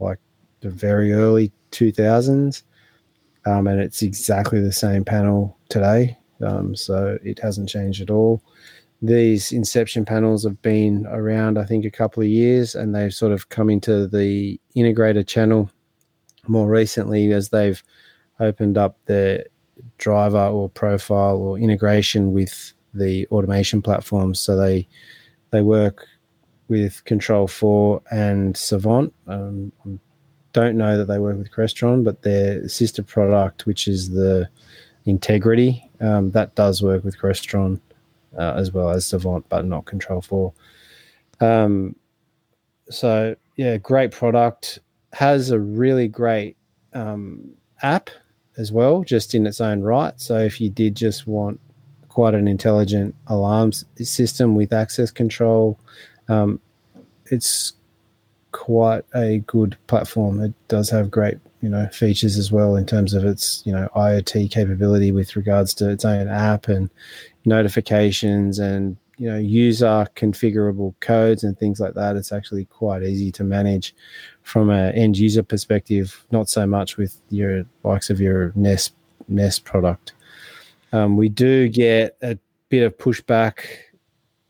like 0.00 0.18
the 0.60 0.70
very 0.70 1.12
early 1.12 1.52
2000s. 1.72 2.62
Um, 3.44 3.66
and 3.66 3.78
it's 3.78 4.00
exactly 4.00 4.60
the 4.60 4.72
same 4.72 5.04
panel 5.04 5.56
today. 5.68 6.16
Um, 6.42 6.76
so 6.76 7.18
it 7.22 7.38
hasn't 7.38 7.68
changed 7.68 8.02
at 8.02 8.10
all. 8.10 8.42
These 9.02 9.52
Inception 9.52 10.04
panels 10.04 10.44
have 10.44 10.60
been 10.62 11.06
around, 11.06 11.58
I 11.58 11.64
think, 11.64 11.84
a 11.84 11.90
couple 11.90 12.22
of 12.22 12.28
years, 12.28 12.74
and 12.74 12.94
they've 12.94 13.12
sort 13.14 13.32
of 13.32 13.48
come 13.50 13.68
into 13.68 14.06
the 14.06 14.58
integrator 14.74 15.26
channel 15.26 15.70
more 16.48 16.68
recently 16.68 17.32
as 17.32 17.50
they've 17.50 17.82
opened 18.40 18.78
up 18.78 18.96
their 19.06 19.44
driver 19.98 20.46
or 20.46 20.68
profile 20.68 21.36
or 21.36 21.58
integration 21.58 22.32
with 22.32 22.72
the 22.94 23.26
automation 23.28 23.82
platforms. 23.82 24.40
So 24.40 24.56
they 24.56 24.88
they 25.50 25.62
work 25.62 26.06
with 26.68 27.04
Control 27.04 27.46
Four 27.46 28.02
and 28.10 28.56
Savant. 28.56 29.12
Um, 29.26 29.72
don't 30.52 30.76
know 30.76 30.96
that 30.96 31.04
they 31.04 31.18
work 31.18 31.36
with 31.36 31.50
Crestron, 31.50 32.02
but 32.02 32.22
their 32.22 32.66
sister 32.68 33.02
product, 33.02 33.66
which 33.66 33.86
is 33.86 34.10
the 34.10 34.48
Integriti, 35.06 35.82
um, 36.02 36.30
that 36.32 36.54
does 36.54 36.82
work 36.82 37.04
with 37.04 37.18
Crestron 37.18 37.80
uh, 38.36 38.54
as 38.56 38.72
well 38.72 38.90
as 38.90 39.06
Savant, 39.06 39.46
but 39.48 39.64
not 39.64 39.84
Control 39.84 40.20
Four. 40.20 40.52
Um, 41.40 41.96
so 42.90 43.36
yeah, 43.56 43.76
great 43.76 44.12
product. 44.12 44.80
Has 45.12 45.50
a 45.50 45.58
really 45.58 46.08
great 46.08 46.56
um, 46.92 47.50
app 47.82 48.10
as 48.58 48.72
well, 48.72 49.02
just 49.04 49.34
in 49.34 49.46
its 49.46 49.60
own 49.60 49.82
right. 49.82 50.18
So 50.20 50.38
if 50.38 50.60
you 50.60 50.68
did 50.68 50.94
just 50.94 51.26
want 51.26 51.60
quite 52.08 52.34
an 52.34 52.48
intelligent 52.48 53.14
alarms 53.26 53.84
system 54.02 54.54
with 54.54 54.72
access 54.72 55.10
control, 55.10 55.78
um, 56.28 56.60
it's 57.30 57.74
quite 58.52 59.04
a 59.14 59.38
good 59.46 59.76
platform. 59.86 60.40
It 60.40 60.54
does 60.68 60.90
have 60.90 61.10
great 61.10 61.38
you 61.66 61.72
know 61.72 61.88
features 61.88 62.38
as 62.38 62.52
well 62.52 62.76
in 62.76 62.86
terms 62.86 63.12
of 63.12 63.24
its 63.24 63.60
you 63.66 63.72
know 63.72 63.88
IoT 63.96 64.52
capability 64.52 65.10
with 65.10 65.34
regards 65.34 65.74
to 65.74 65.90
its 65.90 66.04
own 66.04 66.28
app 66.28 66.68
and 66.68 66.88
notifications 67.44 68.60
and 68.60 68.96
you 69.18 69.28
know 69.28 69.36
user 69.36 70.06
configurable 70.14 70.94
codes 71.00 71.42
and 71.42 71.58
things 71.58 71.80
like 71.80 71.94
that. 71.94 72.14
It's 72.14 72.30
actually 72.30 72.66
quite 72.66 73.02
easy 73.02 73.32
to 73.32 73.42
manage 73.42 73.96
from 74.44 74.70
an 74.70 74.94
end 74.94 75.18
user 75.18 75.42
perspective. 75.42 76.24
Not 76.30 76.48
so 76.48 76.68
much 76.68 76.96
with 76.98 77.20
your 77.30 77.64
likes 77.82 78.10
of 78.10 78.20
your 78.20 78.52
Ness 78.54 78.92
Ness 79.26 79.58
product. 79.58 80.12
Um, 80.92 81.16
we 81.16 81.28
do 81.28 81.68
get 81.68 82.16
a 82.22 82.38
bit 82.68 82.84
of 82.84 82.96
pushback 82.96 83.66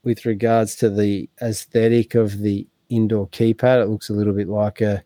with 0.03 0.23
regards 0.23 0.75
to 0.75 0.91
the 0.91 1.27
aesthetic 1.41 2.13
of 2.13 2.37
the 2.41 2.67
indoor 2.89 3.27
keypad. 3.29 3.81
It 3.81 3.89
looks 3.89 4.11
a 4.11 4.13
little 4.13 4.33
bit 4.33 4.49
like 4.49 4.81
a, 4.81 4.97
a 4.97 5.03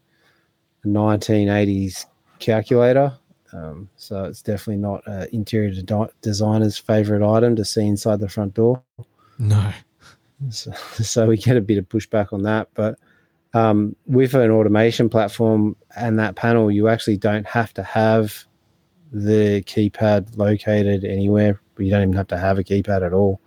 1980s 0.86 2.06
calculator. 2.40 3.18
Um, 3.54 3.90
so 3.98 4.24
it's 4.26 4.42
definitely 4.42 4.82
not 4.82 5.06
an 5.08 5.28
interior 5.34 5.72
de- 5.72 6.10
designer's 6.22 6.78
favorite 6.78 7.28
item 7.28 7.56
to 7.58 7.66
see 7.66 7.86
inside 7.86 8.20
the 8.20 8.30
front 8.30 8.54
door. 8.54 8.82
No. 9.38 9.72
So, 10.50 10.72
so 11.02 11.28
we 11.28 11.38
get 11.38 11.58
a 11.58 11.62
bit 11.62 11.78
of 11.78 11.90
pushback 11.90 12.32
on 12.32 12.44
that. 12.44 12.70
But 12.74 12.98
um, 13.54 13.96
with 14.06 14.34
an 14.34 14.52
automation 14.52 15.10
platform 15.10 15.76
and 15.96 16.18
that 16.20 16.36
panel, 16.36 16.72
you 16.72 16.88
actually 16.88 17.18
don't 17.18 17.46
have 17.46 17.74
to 17.74 17.84
have 17.84 18.46
the 19.12 19.62
keypad 19.64 20.38
located 20.38 21.04
anywhere. 21.04 21.60
You 21.78 21.90
don't 21.90 22.04
even 22.04 22.14
have 22.14 22.28
to 22.28 22.38
have 22.38 22.60
a 22.60 22.64
keypad 22.64 23.06
at 23.06 23.14
all 23.14 23.42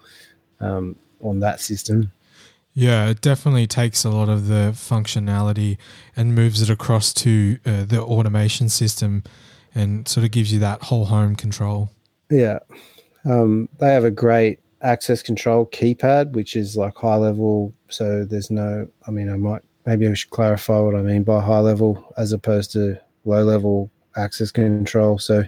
um, 0.61 0.97
on 1.21 1.41
that 1.41 1.61
system. 1.61 2.13
Yeah, 2.75 3.09
it 3.09 3.21
definitely 3.21 3.69
takes 3.69 4.05
a 4.05 4.11
lot 4.11 4.29
of 4.29 4.49
the 4.49 4.73
functionality 4.75 5.79
and 6.17 6.35
moves 6.35 6.61
it 6.61 6.69
across 6.69 7.15
to 7.15 7.59
uh, 7.65 7.85
the 7.85 8.03
automation 8.03 8.69
system 8.69 9.23
and 9.77 10.09
sort 10.09 10.25
of 10.25 10.33
gives 10.33 10.53
you 10.53 10.59
that 10.59 10.83
whole 10.83 11.05
home 11.07 11.37
control. 11.37 11.91
Yeah. 12.31 12.59
Um, 13.25 13.69
they 13.79 13.93
have 13.93 14.05
a 14.05 14.11
great 14.11 14.59
access 14.83 15.23
control 15.23 15.67
keypad, 15.67 16.33
which 16.33 16.57
is 16.57 16.77
like 16.77 16.97
high 16.97 17.15
level. 17.15 17.73
So 17.89 18.25
there's 18.25 18.51
no, 18.51 18.89
I 19.07 19.11
mean, 19.13 19.31
I 19.31 19.37
might, 19.37 19.63
maybe 19.87 20.09
I 20.09 20.15
should 20.15 20.31
clarify 20.31 20.81
what 20.81 20.97
I 20.97 21.03
mean 21.03 21.23
by 21.23 21.41
high 21.41 21.61
level 21.61 22.13
as 22.17 22.33
opposed 22.33 22.73
to 22.73 22.99
low 23.25 23.45
level 23.45 23.89
access 24.17 24.51
control. 24.51 25.21
So 25.21 25.45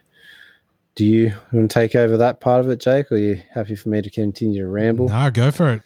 do 0.95 1.04
you 1.04 1.33
want 1.52 1.71
to 1.71 1.75
take 1.75 1.97
over 1.97 2.16
that 2.16 2.40
part 2.40 2.61
of 2.61 2.71
it, 2.71 2.80
Jake, 2.80 3.11
or 3.11 3.16
are 3.16 3.18
you 3.18 3.42
happy 3.52 3.75
for 3.75 3.88
me 3.88 4.00
to 4.00 4.11
continue 4.11 4.61
to 4.61 4.68
ramble? 4.68 5.09
No, 5.09 5.30
go 5.33 5.50
for 5.50 5.73
it 5.73 5.83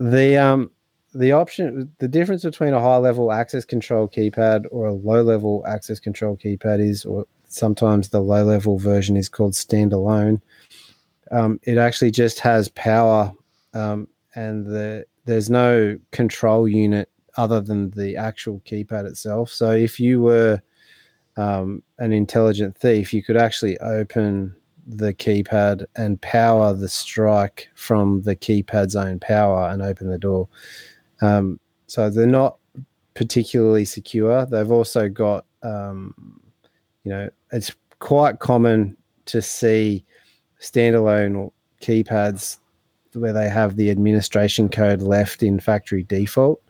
the 0.00 0.36
um 0.38 0.70
the 1.14 1.32
option 1.32 1.92
the 1.98 2.08
difference 2.08 2.42
between 2.42 2.72
a 2.72 2.80
high 2.80 2.96
level 2.96 3.30
access 3.30 3.64
control 3.64 4.08
keypad 4.08 4.64
or 4.70 4.86
a 4.86 4.94
low 4.94 5.22
level 5.22 5.62
access 5.68 6.00
control 6.00 6.36
keypad 6.36 6.80
is 6.80 7.04
or 7.04 7.26
sometimes 7.48 8.08
the 8.08 8.20
low 8.20 8.44
level 8.44 8.78
version 8.78 9.16
is 9.16 9.28
called 9.28 9.52
standalone. 9.52 10.40
Um, 11.30 11.60
it 11.64 11.78
actually 11.78 12.12
just 12.12 12.40
has 12.40 12.68
power 12.70 13.32
um, 13.74 14.08
and 14.34 14.66
the 14.66 15.04
there's 15.26 15.50
no 15.50 15.98
control 16.12 16.66
unit 16.66 17.10
other 17.36 17.60
than 17.60 17.90
the 17.90 18.16
actual 18.16 18.60
keypad 18.60 19.04
itself. 19.04 19.50
So 19.50 19.70
if 19.72 20.00
you 20.00 20.20
were 20.22 20.62
um, 21.36 21.82
an 21.98 22.12
intelligent 22.12 22.76
thief 22.76 23.12
you 23.12 23.22
could 23.22 23.36
actually 23.36 23.78
open 23.80 24.54
the 24.98 25.14
keypad 25.14 25.84
and 25.96 26.20
power 26.20 26.72
the 26.74 26.88
strike 26.88 27.68
from 27.74 28.22
the 28.22 28.36
keypad's 28.36 28.96
own 28.96 29.18
power 29.20 29.68
and 29.68 29.82
open 29.82 30.08
the 30.08 30.18
door. 30.18 30.48
Um, 31.20 31.60
so 31.86 32.10
they're 32.10 32.26
not 32.26 32.58
particularly 33.14 33.84
secure. 33.84 34.46
They've 34.46 34.70
also 34.70 35.08
got, 35.08 35.44
um, 35.62 36.40
you 37.04 37.12
know, 37.12 37.30
it's 37.52 37.72
quite 37.98 38.38
common 38.38 38.96
to 39.26 39.42
see 39.42 40.04
standalone 40.60 41.50
keypads 41.80 42.58
where 43.14 43.32
they 43.32 43.48
have 43.48 43.76
the 43.76 43.90
administration 43.90 44.68
code 44.68 45.02
left 45.02 45.42
in 45.42 45.58
factory 45.58 46.04
default. 46.04 46.62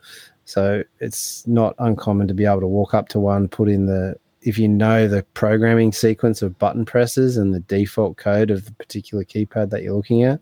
So 0.45 0.83
it's 0.99 1.45
not 1.47 1.75
uncommon 1.79 2.27
to 2.27 2.33
be 2.33 2.45
able 2.45 2.61
to 2.61 2.67
walk 2.67 2.93
up 2.93 3.09
to 3.09 3.19
one, 3.19 3.47
put 3.47 3.69
in 3.69 3.85
the 3.85 4.15
if 4.43 4.57
you 4.57 4.67
know 4.67 5.07
the 5.07 5.23
programming 5.33 5.91
sequence 5.91 6.41
of 6.41 6.57
button 6.57 6.85
presses 6.85 7.37
and 7.37 7.53
the 7.53 7.59
default 7.61 8.17
code 8.17 8.49
of 8.49 8.65
the 8.65 8.71
particular 8.73 9.23
keypad 9.23 9.69
that 9.69 9.83
you're 9.83 9.93
looking 9.93 10.23
at, 10.23 10.39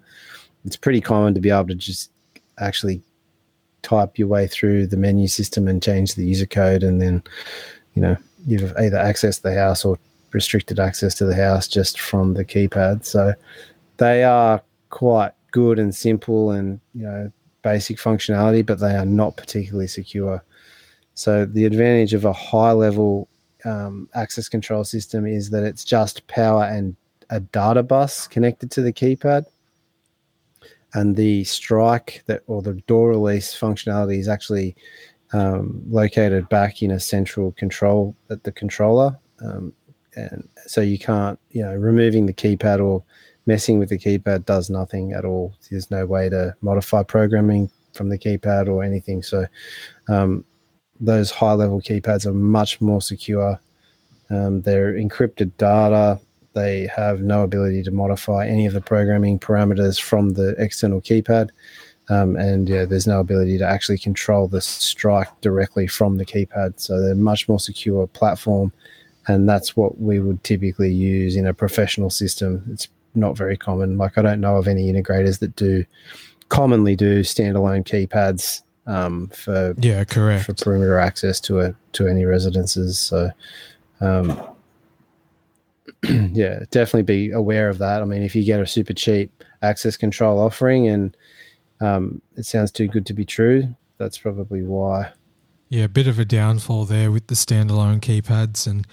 it's 0.65 0.77
pretty 0.77 1.01
common 1.01 1.33
to 1.33 1.41
be 1.41 1.49
able 1.49 1.67
to 1.67 1.75
just 1.75 2.11
actually 2.59 3.01
type 3.81 4.17
your 4.17 4.27
way 4.27 4.47
through 4.47 4.87
the 4.87 4.97
menu 4.97 5.27
system 5.27 5.67
and 5.67 5.81
change 5.81 6.15
the 6.15 6.25
user 6.25 6.45
code. 6.45 6.83
And 6.83 7.01
then 7.01 7.23
you 7.93 8.01
know 8.01 8.17
you've 8.45 8.75
either 8.77 8.97
accessed 8.97 9.41
the 9.41 9.53
house 9.53 9.83
or 9.83 9.97
restricted 10.31 10.79
access 10.79 11.15
to 11.15 11.25
the 11.25 11.35
house 11.35 11.67
just 11.67 11.99
from 11.99 12.33
the 12.33 12.45
keypad. 12.45 13.05
So 13.05 13.33
they 13.97 14.23
are 14.23 14.61
quite 14.89 15.31
good 15.51 15.79
and 15.79 15.93
simple 15.93 16.51
and 16.51 16.79
you 16.93 17.03
know 17.03 17.31
basic 17.61 17.97
functionality 17.97 18.65
but 18.65 18.79
they 18.79 18.95
are 18.95 19.05
not 19.05 19.37
particularly 19.37 19.87
secure. 19.87 20.43
So 21.15 21.45
the 21.45 21.65
advantage 21.65 22.13
of 22.13 22.23
a 22.23 22.33
high 22.33 22.71
level 22.71 23.27
um, 23.65 24.09
access 24.13 24.49
control 24.49 24.83
system 24.83 25.25
is 25.25 25.49
that 25.49 25.63
it's 25.63 25.83
just 25.83 26.25
power 26.27 26.63
and 26.63 26.95
a 27.29 27.39
data 27.39 27.83
bus 27.83 28.27
connected 28.27 28.71
to 28.71 28.81
the 28.81 28.93
keypad. 28.93 29.45
And 30.93 31.15
the 31.15 31.43
strike 31.43 32.23
that 32.25 32.41
or 32.47 32.61
the 32.61 32.73
door 32.87 33.09
release 33.09 33.57
functionality 33.57 34.17
is 34.17 34.27
actually 34.27 34.75
um, 35.33 35.83
located 35.87 36.49
back 36.49 36.81
in 36.81 36.91
a 36.91 36.99
central 36.99 37.51
control 37.51 38.15
at 38.31 38.43
the 38.43 38.51
controller. 38.51 39.17
Um, 39.41 39.73
and 40.15 40.49
so 40.65 40.81
you 40.81 40.97
can't, 40.97 41.39
you 41.51 41.61
know, 41.61 41.75
removing 41.75 42.25
the 42.25 42.33
keypad 42.33 42.83
or 42.83 43.03
messing 43.45 43.77
with 43.77 43.89
the 43.89 43.99
keypad 43.99 44.45
does 44.45 44.69
nothing 44.69 45.13
at 45.13 45.25
all. 45.25 45.53
There's 45.69 45.91
no 45.91 46.05
way 46.05 46.29
to 46.29 46.55
modify 46.61 47.03
programming 47.03 47.69
from 47.93 48.09
the 48.09 48.17
keypad 48.17 48.67
or 48.67 48.83
anything. 48.83 49.21
So 49.21 49.45
um, 50.07 50.43
those 50.99 51.31
high 51.31 51.53
level 51.53 51.81
keypads 51.81 52.25
are 52.25 52.33
much 52.33 52.81
more 52.81 53.01
secure. 53.01 53.59
Um, 54.29 54.61
they're 54.61 54.93
encrypted 54.93 55.51
data. 55.57 56.19
They 56.53 56.87
have 56.87 57.21
no 57.21 57.43
ability 57.43 57.83
to 57.83 57.91
modify 57.91 58.47
any 58.47 58.65
of 58.65 58.73
the 58.73 58.81
programming 58.81 59.39
parameters 59.39 59.99
from 59.99 60.31
the 60.31 60.55
external 60.57 61.01
keypad. 61.01 61.49
Um, 62.09 62.35
and 62.35 62.67
yeah, 62.67 62.85
there's 62.85 63.07
no 63.07 63.19
ability 63.19 63.59
to 63.59 63.67
actually 63.67 63.99
control 63.99 64.47
the 64.47 64.61
strike 64.61 65.29
directly 65.41 65.87
from 65.87 66.17
the 66.17 66.25
keypad. 66.25 66.79
So 66.79 66.99
they're 66.99 67.15
much 67.15 67.47
more 67.47 67.59
secure 67.59 68.07
platform. 68.07 68.73
And 69.27 69.47
that's 69.47 69.77
what 69.77 69.99
we 69.99 70.19
would 70.19 70.43
typically 70.43 70.91
use 70.91 71.35
in 71.35 71.45
a 71.45 71.53
professional 71.53 72.09
system. 72.09 72.63
It's 72.71 72.87
not 73.13 73.37
very 73.37 73.57
common. 73.57 73.97
Like 73.97 74.17
I 74.17 74.23
don't 74.23 74.41
know 74.41 74.57
of 74.57 74.67
any 74.67 74.91
integrators 74.91 75.39
that 75.39 75.55
do 75.55 75.85
commonly 76.49 76.95
do 76.95 77.21
standalone 77.21 77.85
keypads 77.85 78.63
um, 78.89 79.27
for 79.27 79.75
yeah, 79.77 80.03
correct 80.03 80.45
for 80.45 80.53
perimeter 80.55 80.97
access 80.97 81.39
to 81.41 81.59
a 81.61 81.75
to 81.93 82.07
any 82.07 82.25
residences. 82.25 82.97
So, 82.99 83.29
um, 84.01 84.41
yeah, 86.03 86.63
definitely 86.71 87.03
be 87.03 87.31
aware 87.31 87.69
of 87.69 87.77
that. 87.77 88.01
I 88.01 88.05
mean, 88.05 88.23
if 88.23 88.35
you 88.35 88.43
get 88.43 88.59
a 88.59 88.65
super 88.65 88.93
cheap 88.93 89.31
access 89.61 89.95
control 89.95 90.39
offering 90.39 90.87
and 90.87 91.15
um, 91.81 92.21
it 92.35 92.45
sounds 92.45 92.71
too 92.71 92.87
good 92.87 93.05
to 93.05 93.13
be 93.13 93.25
true, 93.25 93.75
that's 93.99 94.17
probably 94.17 94.63
why. 94.63 95.11
Yeah, 95.69 95.83
a 95.83 95.89
bit 95.89 96.07
of 96.07 96.17
a 96.17 96.25
downfall 96.25 96.85
there 96.85 97.11
with 97.11 97.27
the 97.27 97.35
standalone 97.35 97.99
keypads, 97.99 98.65
and 98.65 98.87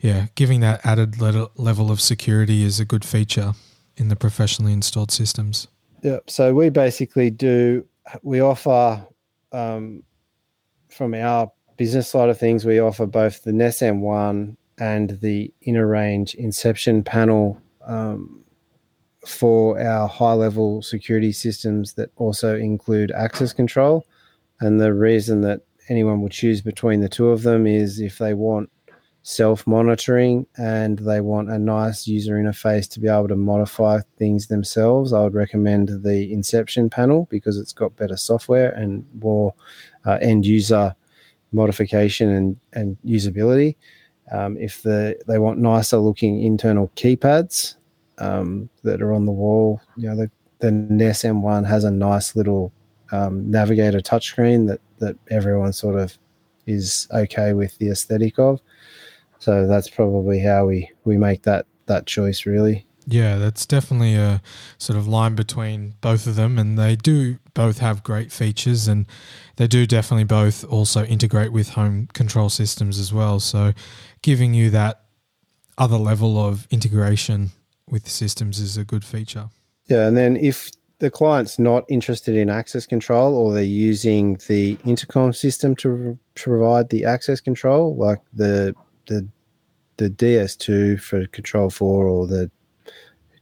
yeah, 0.00 0.28
giving 0.36 0.60
that 0.60 0.80
added 0.86 1.20
level 1.20 1.90
of 1.90 2.00
security 2.00 2.64
is 2.64 2.80
a 2.80 2.86
good 2.86 3.04
feature 3.04 3.52
in 3.98 4.08
the 4.08 4.16
professionally 4.16 4.72
installed 4.72 5.10
systems. 5.10 5.68
Yeah, 6.02 6.20
so 6.26 6.54
we 6.54 6.70
basically 6.70 7.28
do 7.28 7.86
we 8.22 8.40
offer 8.40 9.06
um, 9.54 10.02
from 10.90 11.14
our 11.14 11.50
business 11.76 12.08
side 12.08 12.28
of 12.28 12.38
things, 12.38 12.64
we 12.64 12.78
offer 12.80 13.06
both 13.06 13.42
the 13.42 13.52
Ness 13.52 13.80
M1 13.80 14.56
and 14.78 15.10
the 15.20 15.52
inner 15.62 15.86
range 15.86 16.34
inception 16.34 17.02
panel 17.02 17.60
um, 17.86 18.44
for 19.26 19.80
our 19.80 20.08
high 20.08 20.32
level 20.32 20.82
security 20.82 21.32
systems 21.32 21.94
that 21.94 22.10
also 22.16 22.56
include 22.56 23.12
access 23.12 23.52
control. 23.52 24.06
And 24.60 24.80
the 24.80 24.92
reason 24.92 25.40
that 25.42 25.62
anyone 25.88 26.20
would 26.22 26.32
choose 26.32 26.60
between 26.60 27.00
the 27.00 27.08
two 27.08 27.28
of 27.28 27.42
them 27.42 27.66
is 27.66 28.00
if 28.00 28.18
they 28.18 28.34
want 28.34 28.70
self 29.24 29.66
monitoring 29.66 30.46
and 30.58 30.98
they 30.98 31.18
want 31.22 31.48
a 31.48 31.58
nice 31.58 32.06
user 32.06 32.34
interface 32.34 32.88
to 32.90 33.00
be 33.00 33.08
able 33.08 33.26
to 33.26 33.34
modify 33.34 33.98
things 34.18 34.46
themselves, 34.46 35.14
I 35.14 35.22
would 35.22 35.34
recommend 35.34 35.88
the 36.04 36.30
Inception 36.30 36.90
panel 36.90 37.26
because 37.30 37.58
it's 37.58 37.72
got 37.72 37.96
better 37.96 38.18
software 38.18 38.70
and 38.72 39.04
more 39.20 39.54
uh, 40.04 40.18
end 40.20 40.44
user 40.44 40.94
modification 41.52 42.28
and, 42.28 42.56
and 42.74 42.98
usability. 43.04 43.76
Um, 44.30 44.58
if 44.58 44.82
the, 44.82 45.18
they 45.26 45.38
want 45.38 45.58
nicer 45.58 45.96
looking 45.96 46.42
internal 46.42 46.92
keypads 46.94 47.76
um, 48.18 48.68
that 48.82 49.00
are 49.00 49.14
on 49.14 49.24
the 49.24 49.32
wall, 49.32 49.80
you 49.96 50.06
know, 50.06 50.16
the, 50.16 50.30
the 50.58 50.70
Ness 50.70 51.22
M1 51.22 51.66
has 51.66 51.84
a 51.84 51.90
nice 51.90 52.36
little 52.36 52.72
um, 53.10 53.50
navigator 53.50 54.00
touchscreen 54.00 54.68
that, 54.68 54.80
that 54.98 55.16
everyone 55.30 55.72
sort 55.72 55.98
of 55.98 56.18
is 56.66 57.08
okay 57.10 57.54
with 57.54 57.76
the 57.78 57.88
aesthetic 57.88 58.38
of. 58.38 58.60
So 59.44 59.66
that's 59.66 59.90
probably 59.90 60.38
how 60.38 60.64
we, 60.64 60.90
we 61.04 61.18
make 61.18 61.42
that, 61.42 61.66
that 61.84 62.06
choice 62.06 62.46
really. 62.46 62.86
Yeah, 63.06 63.36
that's 63.36 63.66
definitely 63.66 64.14
a 64.14 64.40
sort 64.78 64.98
of 64.98 65.06
line 65.06 65.34
between 65.34 65.96
both 66.00 66.26
of 66.26 66.36
them, 66.36 66.58
and 66.58 66.78
they 66.78 66.96
do 66.96 67.38
both 67.52 67.78
have 67.80 68.02
great 68.02 68.32
features, 68.32 68.88
and 68.88 69.04
they 69.56 69.66
do 69.66 69.86
definitely 69.86 70.24
both 70.24 70.64
also 70.64 71.04
integrate 71.04 71.52
with 71.52 71.70
home 71.70 72.08
control 72.14 72.48
systems 72.48 72.98
as 72.98 73.12
well. 73.12 73.40
So, 73.40 73.74
giving 74.22 74.54
you 74.54 74.70
that 74.70 75.02
other 75.76 75.98
level 75.98 76.42
of 76.42 76.66
integration 76.70 77.50
with 77.86 78.08
systems 78.08 78.58
is 78.58 78.78
a 78.78 78.84
good 78.86 79.04
feature. 79.04 79.50
Yeah, 79.86 80.06
and 80.08 80.16
then 80.16 80.38
if 80.38 80.70
the 80.98 81.10
client's 81.10 81.58
not 81.58 81.84
interested 81.88 82.34
in 82.34 82.48
access 82.48 82.86
control 82.86 83.34
or 83.34 83.52
they're 83.52 83.62
using 83.64 84.38
the 84.48 84.78
intercom 84.86 85.34
system 85.34 85.76
to 85.76 86.18
provide 86.36 86.88
the 86.88 87.04
access 87.04 87.38
control, 87.42 87.94
like 87.96 88.20
the 88.32 88.74
the 89.06 89.28
the 89.96 90.10
DS2 90.10 91.00
for 91.00 91.26
Control 91.28 91.70
4 91.70 92.06
or 92.06 92.26
the 92.26 92.50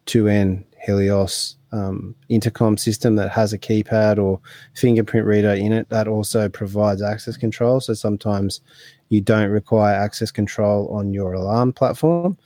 2N 0.06 0.64
Helios 0.84 1.56
um, 1.72 2.14
intercom 2.28 2.76
system 2.76 3.16
that 3.16 3.30
has 3.30 3.52
a 3.52 3.58
keypad 3.58 4.18
or 4.22 4.40
fingerprint 4.74 5.26
reader 5.26 5.52
in 5.52 5.72
it 5.72 5.88
that 5.88 6.06
also 6.06 6.48
provides 6.48 7.02
access 7.02 7.36
control. 7.36 7.80
So 7.80 7.94
sometimes 7.94 8.60
you 9.08 9.20
don't 9.20 9.50
require 9.50 9.94
access 9.94 10.30
control 10.30 10.88
on 10.88 11.12
your 11.12 11.32
alarm 11.32 11.72
platform. 11.72 12.36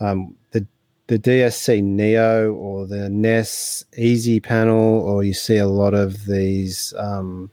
Um, 0.00 0.34
the 0.52 0.66
the 1.08 1.18
DSC 1.18 1.82
Neo 1.82 2.52
or 2.54 2.86
the 2.86 3.08
Ness 3.10 3.84
Easy 3.98 4.40
panel, 4.40 5.00
or 5.00 5.22
you 5.22 5.34
see 5.34 5.58
a 5.58 5.66
lot 5.66 5.94
of 5.94 6.24
these. 6.26 6.94
Um, 6.96 7.50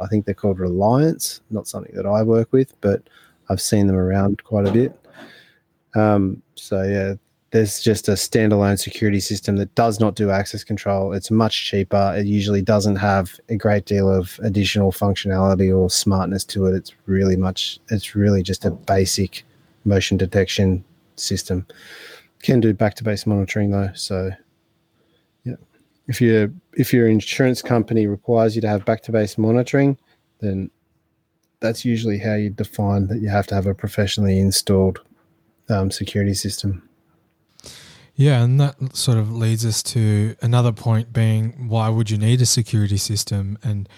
I 0.00 0.06
think 0.06 0.24
they're 0.24 0.34
called 0.34 0.58
Reliance. 0.58 1.40
Not 1.50 1.68
something 1.68 1.94
that 1.94 2.06
I 2.06 2.22
work 2.22 2.52
with, 2.52 2.74
but 2.80 3.02
I've 3.48 3.60
seen 3.60 3.86
them 3.86 3.96
around 3.96 4.42
quite 4.44 4.66
a 4.66 4.72
bit. 4.72 4.98
Um, 5.94 6.42
so 6.54 6.82
yeah, 6.82 7.14
there's 7.52 7.80
just 7.80 8.08
a 8.08 8.12
standalone 8.12 8.78
security 8.78 9.20
system 9.20 9.56
that 9.56 9.74
does 9.74 10.00
not 10.00 10.14
do 10.14 10.30
access 10.30 10.64
control. 10.64 11.12
It's 11.12 11.30
much 11.30 11.66
cheaper. 11.66 12.14
It 12.16 12.24
usually 12.24 12.62
doesn't 12.62 12.96
have 12.96 13.38
a 13.50 13.56
great 13.56 13.84
deal 13.84 14.10
of 14.10 14.40
additional 14.42 14.90
functionality 14.90 15.74
or 15.76 15.90
smartness 15.90 16.44
to 16.46 16.66
it. 16.66 16.74
It's 16.74 16.92
really 17.06 17.36
much, 17.36 17.78
it's 17.90 18.14
really 18.14 18.42
just 18.42 18.64
a 18.64 18.70
basic 18.70 19.44
motion 19.84 20.16
detection 20.16 20.82
system. 21.16 21.66
Can 22.42 22.60
do 22.60 22.72
back 22.72 22.94
to 22.94 23.04
base 23.04 23.26
monitoring 23.26 23.70
though. 23.70 23.90
So, 23.94 24.30
yeah, 25.44 25.56
if 26.08 26.20
your 26.20 26.50
if 26.72 26.92
your 26.92 27.06
insurance 27.06 27.62
company 27.62 28.06
requires 28.06 28.56
you 28.56 28.62
to 28.62 28.68
have 28.68 28.84
back 28.84 29.02
to 29.02 29.12
base 29.12 29.38
monitoring, 29.38 29.96
then 30.40 30.70
that's 31.60 31.84
usually 31.84 32.18
how 32.18 32.34
you 32.34 32.50
define 32.50 33.06
that 33.08 33.20
you 33.20 33.28
have 33.28 33.46
to 33.48 33.54
have 33.54 33.66
a 33.66 33.74
professionally 33.74 34.40
installed 34.40 35.00
um, 35.68 35.90
security 35.90 36.34
system. 36.34 36.88
Yeah, 38.14 38.42
and 38.42 38.60
that 38.60 38.94
sort 38.94 39.18
of 39.18 39.34
leads 39.34 39.64
us 39.64 39.82
to 39.84 40.36
another 40.42 40.72
point 40.72 41.12
being 41.12 41.68
why 41.68 41.88
would 41.88 42.10
you 42.10 42.18
need 42.18 42.42
a 42.42 42.46
security 42.46 42.98
system? 42.98 43.58
And 43.62 43.88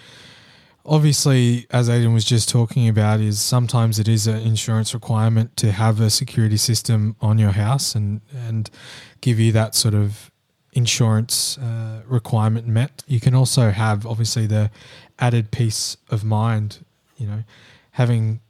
obviously, 0.85 1.67
as 1.69 1.89
Aidan 1.89 2.13
was 2.13 2.23
just 2.23 2.47
talking 2.47 2.87
about, 2.87 3.19
is 3.19 3.41
sometimes 3.41 3.99
it 3.99 4.07
is 4.07 4.25
an 4.25 4.37
insurance 4.37 4.93
requirement 4.93 5.57
to 5.57 5.71
have 5.71 5.99
a 5.99 6.09
security 6.09 6.57
system 6.57 7.17
on 7.19 7.37
your 7.37 7.51
house 7.51 7.93
and 7.93 8.21
and 8.47 8.69
give 9.19 9.39
you 9.39 9.51
that 9.51 9.75
sort 9.75 9.93
of 9.93 10.31
insurance 10.71 11.57
uh, 11.57 12.01
requirement 12.05 12.67
met. 12.67 13.03
You 13.07 13.19
can 13.19 13.35
also 13.35 13.71
have 13.71 14.05
obviously 14.05 14.45
the 14.45 14.71
added 15.19 15.51
peace 15.51 15.97
of 16.09 16.23
mind, 16.23 16.85
you 17.17 17.27
know, 17.27 17.43
having 17.91 18.41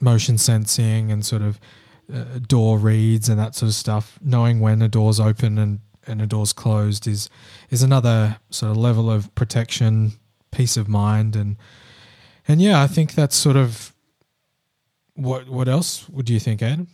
motion 0.00 0.38
sensing 0.38 1.12
and 1.12 1.24
sort 1.24 1.42
of 1.42 1.58
uh, 2.12 2.38
door 2.46 2.78
reads 2.78 3.28
and 3.28 3.38
that 3.38 3.54
sort 3.54 3.68
of 3.68 3.74
stuff, 3.74 4.18
knowing 4.22 4.60
when 4.60 4.82
a 4.82 4.88
door's 4.88 5.20
open 5.20 5.58
and, 5.58 5.80
and 6.06 6.20
a 6.22 6.26
door's 6.26 6.52
closed 6.52 7.06
is 7.06 7.28
is 7.70 7.82
another 7.82 8.38
sort 8.50 8.70
of 8.70 8.76
level 8.76 9.10
of 9.10 9.34
protection, 9.34 10.12
peace 10.50 10.76
of 10.76 10.88
mind, 10.88 11.36
and 11.36 11.56
and 12.48 12.60
yeah, 12.60 12.82
I 12.82 12.86
think 12.86 13.14
that's 13.14 13.36
sort 13.36 13.56
of 13.56 13.94
what 15.14 15.48
what 15.48 15.68
else 15.68 16.08
would 16.08 16.30
you 16.30 16.40
think, 16.40 16.62
Ed? 16.62 16.86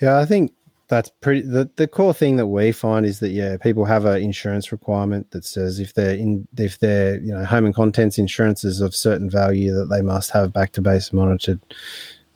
Yeah, 0.00 0.18
I 0.18 0.24
think 0.24 0.52
that's 0.90 1.10
pretty 1.20 1.42
the, 1.42 1.70
the 1.76 1.86
core 1.86 2.12
thing 2.12 2.36
that 2.36 2.48
we 2.48 2.72
find 2.72 3.06
is 3.06 3.20
that 3.20 3.30
yeah 3.30 3.56
people 3.56 3.84
have 3.84 4.04
an 4.04 4.20
insurance 4.20 4.72
requirement 4.72 5.30
that 5.30 5.44
says 5.44 5.78
if 5.78 5.94
they're 5.94 6.16
in 6.16 6.46
if 6.58 6.80
they're 6.80 7.18
you 7.20 7.32
know 7.32 7.44
home 7.44 7.64
and 7.64 7.74
contents 7.74 8.18
insurances 8.18 8.80
of 8.80 8.94
certain 8.94 9.30
value 9.30 9.72
that 9.72 9.86
they 9.86 10.02
must 10.02 10.32
have 10.32 10.52
back 10.52 10.72
to 10.72 10.82
base 10.82 11.12
monitored 11.12 11.60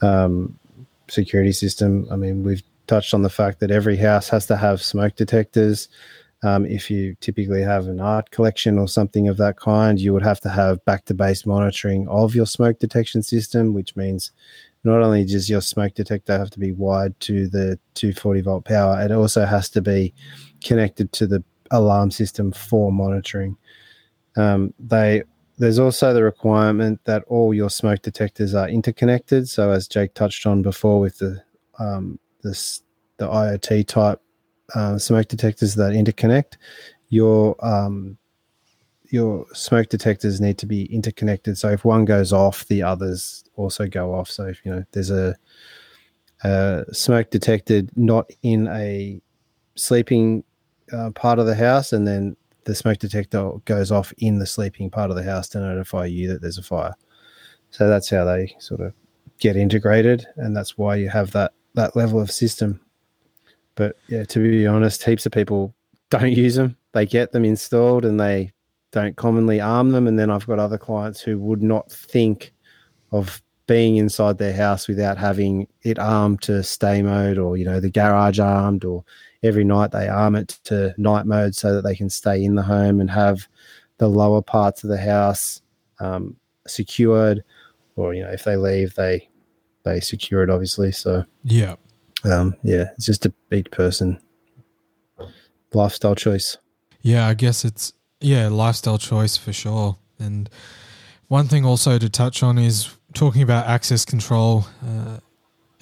um, 0.02 0.56
security 1.08 1.52
system. 1.52 2.06
I 2.10 2.16
mean, 2.16 2.42
we've 2.42 2.62
touched 2.86 3.14
on 3.14 3.22
the 3.22 3.30
fact 3.30 3.60
that 3.60 3.70
every 3.70 3.96
house 3.96 4.28
has 4.28 4.46
to 4.46 4.56
have 4.56 4.82
smoke 4.82 5.16
detectors. 5.16 5.88
Um, 6.42 6.66
if 6.66 6.90
you 6.90 7.16
typically 7.20 7.62
have 7.62 7.86
an 7.86 8.00
art 8.00 8.30
collection 8.30 8.78
or 8.78 8.86
something 8.86 9.28
of 9.28 9.38
that 9.38 9.58
kind, 9.58 9.98
you 9.98 10.12
would 10.12 10.22
have 10.22 10.40
to 10.40 10.50
have 10.50 10.84
back 10.84 11.06
to 11.06 11.14
base 11.14 11.46
monitoring 11.46 12.06
of 12.08 12.34
your 12.34 12.46
smoke 12.46 12.78
detection 12.78 13.22
system, 13.22 13.72
which 13.72 13.96
means 13.96 14.32
not 14.84 15.00
only 15.00 15.24
does 15.24 15.48
your 15.48 15.62
smoke 15.62 15.94
detector 15.94 16.36
have 16.36 16.50
to 16.50 16.60
be 16.60 16.72
wired 16.72 17.18
to 17.20 17.48
the 17.48 17.78
240 17.94 18.42
volt 18.42 18.64
power, 18.66 19.00
it 19.00 19.10
also 19.10 19.46
has 19.46 19.70
to 19.70 19.80
be 19.80 20.12
connected 20.62 21.10
to 21.12 21.26
the 21.26 21.42
alarm 21.70 22.10
system 22.10 22.52
for 22.52 22.92
monitoring. 22.92 23.56
Um, 24.36 24.74
they 24.78 25.22
there's 25.58 25.78
also 25.78 26.12
the 26.12 26.22
requirement 26.22 27.00
that 27.04 27.22
all 27.28 27.54
your 27.54 27.70
smoke 27.70 28.02
detectors 28.02 28.54
are 28.54 28.68
interconnected. 28.68 29.48
So 29.48 29.70
as 29.70 29.86
Jake 29.86 30.14
touched 30.14 30.46
on 30.46 30.62
before 30.62 31.00
with 31.00 31.18
the 31.18 31.42
um, 31.78 32.18
this 32.42 32.82
the 33.16 33.28
IoT 33.28 33.86
type 33.86 34.20
uh, 34.74 34.98
smoke 34.98 35.28
detectors 35.28 35.74
that 35.76 35.92
interconnect, 35.92 36.56
your 37.08 37.56
um, 37.64 38.18
your 39.10 39.46
smoke 39.52 39.88
detectors 39.88 40.40
need 40.40 40.58
to 40.58 40.66
be 40.66 40.86
interconnected. 40.92 41.56
So 41.56 41.70
if 41.70 41.84
one 41.84 42.04
goes 42.04 42.32
off, 42.32 42.66
the 42.66 42.82
others 42.82 43.44
also 43.54 43.86
go 43.86 44.14
off. 44.14 44.28
So 44.28 44.46
if 44.46 44.60
you 44.64 44.72
know 44.72 44.84
there's 44.90 45.10
a, 45.10 45.36
a 46.42 46.84
smoke 46.92 47.30
detected 47.30 47.90
not 47.96 48.28
in 48.42 48.66
a 48.68 49.20
sleeping 49.76 50.42
uh, 50.92 51.10
part 51.10 51.38
of 51.38 51.46
the 51.46 51.54
house, 51.54 51.92
and 51.92 52.06
then 52.06 52.36
the 52.64 52.74
smoke 52.74 52.98
detector 52.98 53.53
goes 53.64 53.90
off 53.90 54.12
in 54.18 54.38
the 54.38 54.46
sleeping 54.46 54.90
part 54.90 55.11
of 55.11 55.16
the 55.16 55.22
house 55.22 55.48
to 55.50 55.61
notify 55.61 56.07
you 56.07 56.29
that 56.29 56.40
there's 56.40 56.59
a 56.59 56.62
fire. 56.62 56.94
So 57.70 57.88
that's 57.88 58.11
how 58.11 58.24
they 58.24 58.55
sort 58.59 58.81
of 58.81 58.92
get 59.38 59.57
integrated, 59.57 60.27
and 60.37 60.57
that's 60.57 60.79
why 60.79 60.96
you 60.96 61.09
have 61.09 61.33
that 61.33 61.53
that 61.74 61.96
level 61.96 62.20
of 62.20 62.31
system. 62.31 62.81
But 63.74 63.96
yeah, 64.09 64.24
to 64.24 64.38
be 64.38 64.66
honest, 64.66 65.03
heaps 65.03 65.27
of 65.27 65.33
people 65.33 65.74
don't 66.11 66.33
use 66.37 66.55
them. 66.55 66.77
They 66.92 67.07
get 67.07 67.33
them 67.33 67.44
installed 67.44 68.05
and 68.05 68.18
they 68.20 68.53
don't 68.92 69.16
commonly 69.16 69.61
arm 69.61 69.90
them. 69.90 70.07
And 70.07 70.18
then 70.18 70.31
I've 70.31 70.46
got 70.46 70.61
other 70.61 70.79
clients 70.79 71.20
who 71.20 71.38
would 71.40 71.62
not 71.62 71.90
think 71.90 72.55
of 73.11 73.42
being 73.66 73.96
inside 73.96 74.38
their 74.38 74.53
house 74.53 74.87
without 74.88 75.18
having 75.18 75.66
it 75.83 75.98
armed 75.98 76.42
to 76.42 76.62
stay 76.62 77.03
mode 77.03 77.38
or 77.38 77.57
you 77.57 77.64
know 77.64 77.81
the 77.81 77.90
garage 77.90 78.38
armed 78.38 78.85
or 78.85 79.03
every 79.44 79.62
night 79.62 79.92
they 79.92 80.09
arm 80.09 80.35
it 80.35 80.59
to 80.64 80.94
night 80.96 81.26
mode 81.26 81.54
so 81.54 81.74
that 81.74 81.83
they 81.83 81.94
can 81.94 82.09
stay 82.09 82.42
in 82.42 82.54
the 82.54 82.62
home 82.62 83.00
and 83.00 83.11
have 83.11 83.46
the 83.98 84.09
lower 84.09 84.42
parts 84.42 84.83
of 84.83 84.90
the 84.90 84.98
house 84.98 85.61
um, 86.00 86.35
secured 86.66 87.44
or 87.94 88.14
you 88.14 88.22
know 88.22 88.30
if 88.30 88.42
they 88.42 88.57
leave 88.57 88.94
they 88.94 89.28
they 89.85 90.00
secure 90.00 90.42
it 90.42 90.50
obviously. 90.50 90.90
So 90.90 91.24
yeah. 91.44 91.76
um, 92.24 92.57
yeah 92.62 92.87
it's 92.96 93.07
just 93.07 93.26
a 93.26 93.35
each 93.52 93.70
person 93.70 94.18
lifestyle 95.72 96.14
choice. 96.14 96.57
Yeah 97.02 97.26
i 97.28 97.35
guess 97.35 97.64
it's 97.66 97.92
yeah 98.20 98.48
lifestyle 98.48 98.98
choice 98.98 99.37
for 99.37 99.52
sure. 99.52 99.98
And 100.18 100.48
one 101.28 101.48
thing 101.48 101.64
also 101.64 101.98
to 101.98 102.09
touch 102.09 102.42
on 102.42 102.59
is 102.59 102.88
talking 103.12 103.42
about 103.42 103.66
access 103.66 104.04
control 104.04 104.66
uh, 104.87 105.18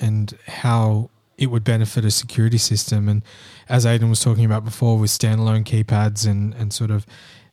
and 0.01 0.37
how 0.47 1.11
it 1.43 1.51
would 1.51 1.65
benefit 1.65 2.05
a 2.05 2.11
security 2.11 2.57
system. 2.57 3.09
And 3.09 3.23
as 3.69 3.85
Aidan 3.85 4.09
was 4.09 4.21
talking 4.21 4.45
about 4.45 4.65
before, 4.65 4.97
with 4.97 5.11
standalone 5.11 5.65
keypads 5.65 6.25
and 6.25 6.55
and 6.55 6.73
sort 6.73 6.93
of 6.93 7.05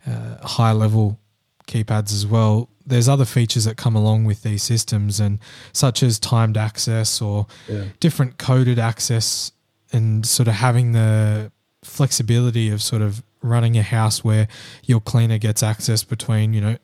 uh, 0.05 0.45
high 0.47 0.73
level 0.73 1.19
keypads 1.67 2.13
as 2.13 2.27
well, 2.27 2.69
there's 2.85 3.09
other 3.09 3.25
features 3.25 3.65
that 3.65 3.77
come 3.77 3.95
along 3.95 4.25
with 4.25 4.43
these 4.43 4.61
systems, 4.61 5.19
and 5.19 5.39
such 5.73 6.03
as 6.03 6.19
timed 6.19 6.55
access 6.55 7.19
or 7.19 7.47
yeah. 7.67 7.85
different 7.99 8.37
coded 8.37 8.77
access, 8.77 9.51
and 9.91 10.23
sort 10.23 10.47
of 10.47 10.53
having 10.53 10.91
the 10.91 11.51
flexibility 11.83 12.69
of 12.69 12.83
sort 12.83 13.01
of 13.01 13.23
running 13.41 13.75
a 13.75 13.81
house 13.81 14.23
where 14.23 14.47
your 14.83 14.99
cleaner 14.99 15.39
gets 15.39 15.63
access 15.63 16.03
between 16.03 16.53
you 16.53 16.61
know 16.61 16.77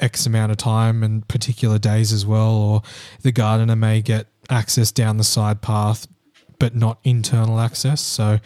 X 0.00 0.26
amount 0.26 0.50
of 0.50 0.58
time 0.58 1.04
and 1.04 1.26
particular 1.28 1.78
days 1.78 2.12
as 2.12 2.26
well, 2.26 2.56
or 2.56 2.82
the 3.22 3.30
gardener 3.30 3.76
may 3.76 4.02
get 4.02 4.26
access 4.50 4.90
down 4.90 5.16
the 5.16 5.24
side 5.24 5.62
path, 5.62 6.08
but 6.64 6.74
not 6.74 6.98
internal 7.04 7.60
access. 7.60 8.00
So 8.00 8.40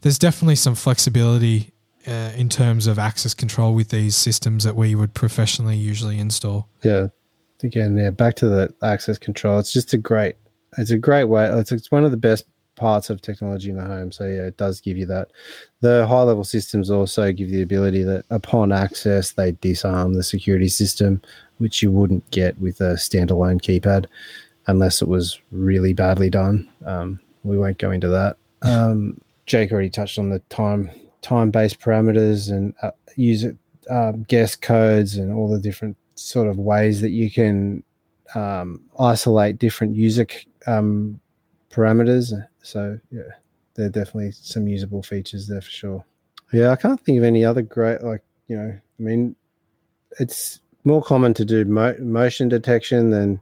there's 0.00 0.18
definitely 0.18 0.56
some 0.56 0.74
flexibility 0.74 1.72
uh, 2.04 2.32
in 2.36 2.48
terms 2.48 2.88
of 2.88 2.98
access 2.98 3.32
control 3.32 3.74
with 3.74 3.90
these 3.90 4.16
systems 4.16 4.64
that 4.64 4.74
we 4.74 4.96
would 4.96 5.14
professionally 5.14 5.76
usually 5.76 6.18
install. 6.18 6.66
Yeah. 6.82 7.06
Again, 7.62 7.96
yeah, 7.96 8.10
back 8.10 8.34
to 8.36 8.48
the 8.48 8.74
access 8.82 9.18
control. 9.18 9.60
It's 9.60 9.72
just 9.72 9.92
a 9.92 9.98
great, 9.98 10.34
it's 10.78 10.90
a 10.90 10.98
great 10.98 11.24
way. 11.24 11.48
It's, 11.48 11.70
it's 11.70 11.92
one 11.92 12.04
of 12.04 12.10
the 12.10 12.16
best 12.16 12.44
parts 12.74 13.08
of 13.08 13.22
technology 13.22 13.70
in 13.70 13.76
the 13.76 13.84
home. 13.84 14.10
So 14.10 14.24
yeah, 14.24 14.46
it 14.46 14.56
does 14.56 14.80
give 14.80 14.96
you 14.96 15.06
that. 15.06 15.28
The 15.80 16.08
high 16.08 16.22
level 16.22 16.42
systems 16.42 16.90
also 16.90 17.30
give 17.30 17.50
you 17.50 17.58
the 17.58 17.62
ability 17.62 18.02
that 18.02 18.24
upon 18.30 18.72
access 18.72 19.30
they 19.30 19.52
disarm 19.52 20.14
the 20.14 20.24
security 20.24 20.68
system, 20.68 21.22
which 21.58 21.82
you 21.82 21.92
wouldn't 21.92 22.28
get 22.32 22.58
with 22.58 22.80
a 22.80 22.94
standalone 22.94 23.60
keypad 23.60 24.06
unless 24.66 25.02
it 25.02 25.08
was 25.08 25.40
really 25.52 25.92
badly 25.92 26.30
done. 26.30 26.68
Um, 26.84 27.20
we 27.42 27.58
won't 27.58 27.78
go 27.78 27.90
into 27.90 28.08
that. 28.08 28.36
Um, 28.62 29.20
Jake 29.46 29.72
already 29.72 29.90
touched 29.90 30.18
on 30.18 30.30
the 30.30 30.40
time 30.50 30.90
time 31.22 31.50
based 31.50 31.80
parameters 31.80 32.50
and 32.50 32.74
uh, 32.82 32.92
user 33.16 33.56
um, 33.90 34.22
guest 34.24 34.62
codes 34.62 35.16
and 35.16 35.32
all 35.32 35.48
the 35.48 35.58
different 35.58 35.96
sort 36.14 36.48
of 36.48 36.58
ways 36.58 37.00
that 37.00 37.10
you 37.10 37.30
can 37.30 37.82
um, 38.34 38.80
isolate 38.98 39.58
different 39.58 39.94
user 39.96 40.26
um, 40.66 41.20
parameters 41.70 42.32
so 42.62 42.98
yeah, 43.10 43.22
there 43.74 43.86
are 43.86 43.90
definitely 43.90 44.32
some 44.32 44.68
usable 44.68 45.02
features 45.02 45.46
there 45.46 45.60
for 45.60 45.70
sure. 45.70 46.04
Yeah, 46.52 46.70
I 46.70 46.76
can't 46.76 47.00
think 47.00 47.18
of 47.18 47.24
any 47.24 47.44
other 47.44 47.62
great 47.62 48.02
like 48.02 48.22
you 48.48 48.56
know. 48.56 48.70
I 48.70 49.02
mean, 49.02 49.36
it's 50.18 50.60
more 50.84 51.02
common 51.02 51.34
to 51.34 51.44
do 51.44 51.64
mo- 51.64 51.96
motion 51.98 52.48
detection 52.48 53.10
than 53.10 53.40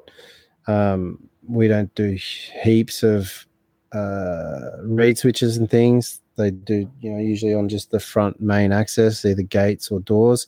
um, 0.67 1.29
we 1.49 1.69
don't 1.69 1.95
do 1.95 2.19
heaps 2.63 3.03
of 3.03 3.47
uh, 3.93 4.71
reed 4.83 5.19
switches 5.19 5.57
and 5.57 5.71
things. 5.71 6.21
They 6.37 6.51
do, 6.51 6.91
you 7.01 7.11
know, 7.11 7.19
usually 7.19 7.55
on 7.55 7.69
just 7.69 7.91
the 7.91 8.01
front 8.01 8.41
main 8.41 8.73
access, 8.73 9.25
either 9.25 9.43
gates 9.43 9.91
or 9.91 10.01
doors. 10.01 10.47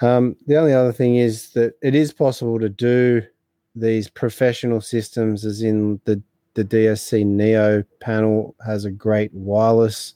Um, 0.00 0.36
the 0.46 0.56
only 0.56 0.72
other 0.72 0.92
thing 0.92 1.16
is 1.16 1.50
that 1.50 1.74
it 1.82 1.94
is 1.94 2.12
possible 2.12 2.58
to 2.58 2.68
do 2.68 3.22
these 3.74 4.08
professional 4.08 4.80
systems, 4.80 5.44
as 5.44 5.62
in 5.62 6.00
the 6.04 6.22
the 6.54 6.64
DSC 6.64 7.26
Neo 7.26 7.82
panel 8.00 8.54
has 8.64 8.84
a 8.84 8.90
great 8.90 9.32
wireless 9.34 10.14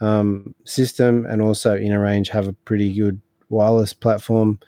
um, 0.00 0.54
system 0.64 1.26
and 1.26 1.42
also 1.42 1.76
Inner 1.76 2.00
Range 2.00 2.28
have 2.28 2.46
a 2.46 2.52
pretty 2.52 2.92
good 2.92 3.20
wireless 3.48 3.94
platform. 3.94 4.58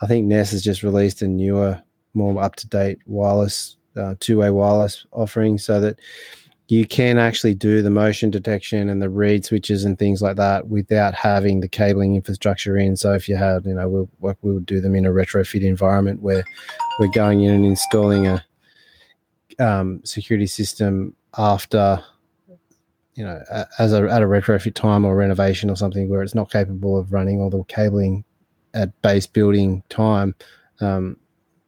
I 0.00 0.06
think 0.06 0.26
Ness 0.26 0.52
has 0.52 0.62
just 0.62 0.82
released 0.82 1.22
a 1.22 1.28
newer, 1.28 1.82
more 2.14 2.40
up 2.42 2.56
to 2.56 2.68
date 2.68 2.98
wireless, 3.06 3.77
uh, 3.98 4.14
two 4.20 4.38
way 4.38 4.50
wireless 4.50 5.06
offering 5.12 5.58
so 5.58 5.80
that 5.80 5.98
you 6.68 6.86
can 6.86 7.18
actually 7.18 7.54
do 7.54 7.80
the 7.80 7.90
motion 7.90 8.30
detection 8.30 8.90
and 8.90 9.00
the 9.00 9.08
reed 9.08 9.44
switches 9.44 9.84
and 9.84 9.98
things 9.98 10.20
like 10.20 10.36
that 10.36 10.68
without 10.68 11.14
having 11.14 11.60
the 11.60 11.68
cabling 11.68 12.14
infrastructure 12.14 12.76
in. 12.76 12.94
So 12.94 13.14
if 13.14 13.26
you 13.26 13.36
had, 13.36 13.64
you 13.64 13.72
know, 13.72 13.88
we'll, 14.20 14.36
we 14.42 14.52
would 14.52 14.66
do 14.66 14.80
them 14.80 14.94
in 14.94 15.06
a 15.06 15.10
retrofit 15.10 15.62
environment 15.62 16.20
where 16.20 16.44
we're 17.00 17.08
going 17.08 17.40
in 17.40 17.54
and 17.54 17.64
installing 17.64 18.26
a 18.26 18.44
um, 19.58 20.02
security 20.04 20.46
system 20.46 21.14
after 21.36 22.02
you 23.14 23.24
know 23.24 23.42
as 23.78 23.92
a 23.92 24.02
at 24.04 24.22
a 24.22 24.26
retrofit 24.26 24.74
time 24.74 25.04
or 25.04 25.16
renovation 25.16 25.68
or 25.68 25.76
something 25.76 26.08
where 26.08 26.22
it's 26.22 26.34
not 26.34 26.52
capable 26.52 26.96
of 26.96 27.12
running 27.12 27.40
all 27.40 27.50
the 27.50 27.62
cabling 27.64 28.24
at 28.74 29.02
base 29.02 29.26
building 29.26 29.82
time 29.88 30.34
um, 30.80 31.16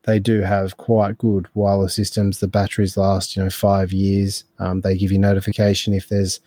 they 0.05 0.19
do 0.19 0.41
have 0.41 0.77
quite 0.77 1.19
good 1.19 1.49
wireless 1.55 1.95
systems. 1.95 2.41
The 2.41 2.49
batteries 2.49 2.97
last 2.97 3.37
you 3.37 3.43
know 3.43 3.51
five 3.51 3.93
years. 3.93 4.45
Um, 4.59 4.81
they 4.81 4.97
give 4.97 5.13
you 5.13 5.19
notification 5.19 5.95
if 5.95 6.09
there's 6.09 6.41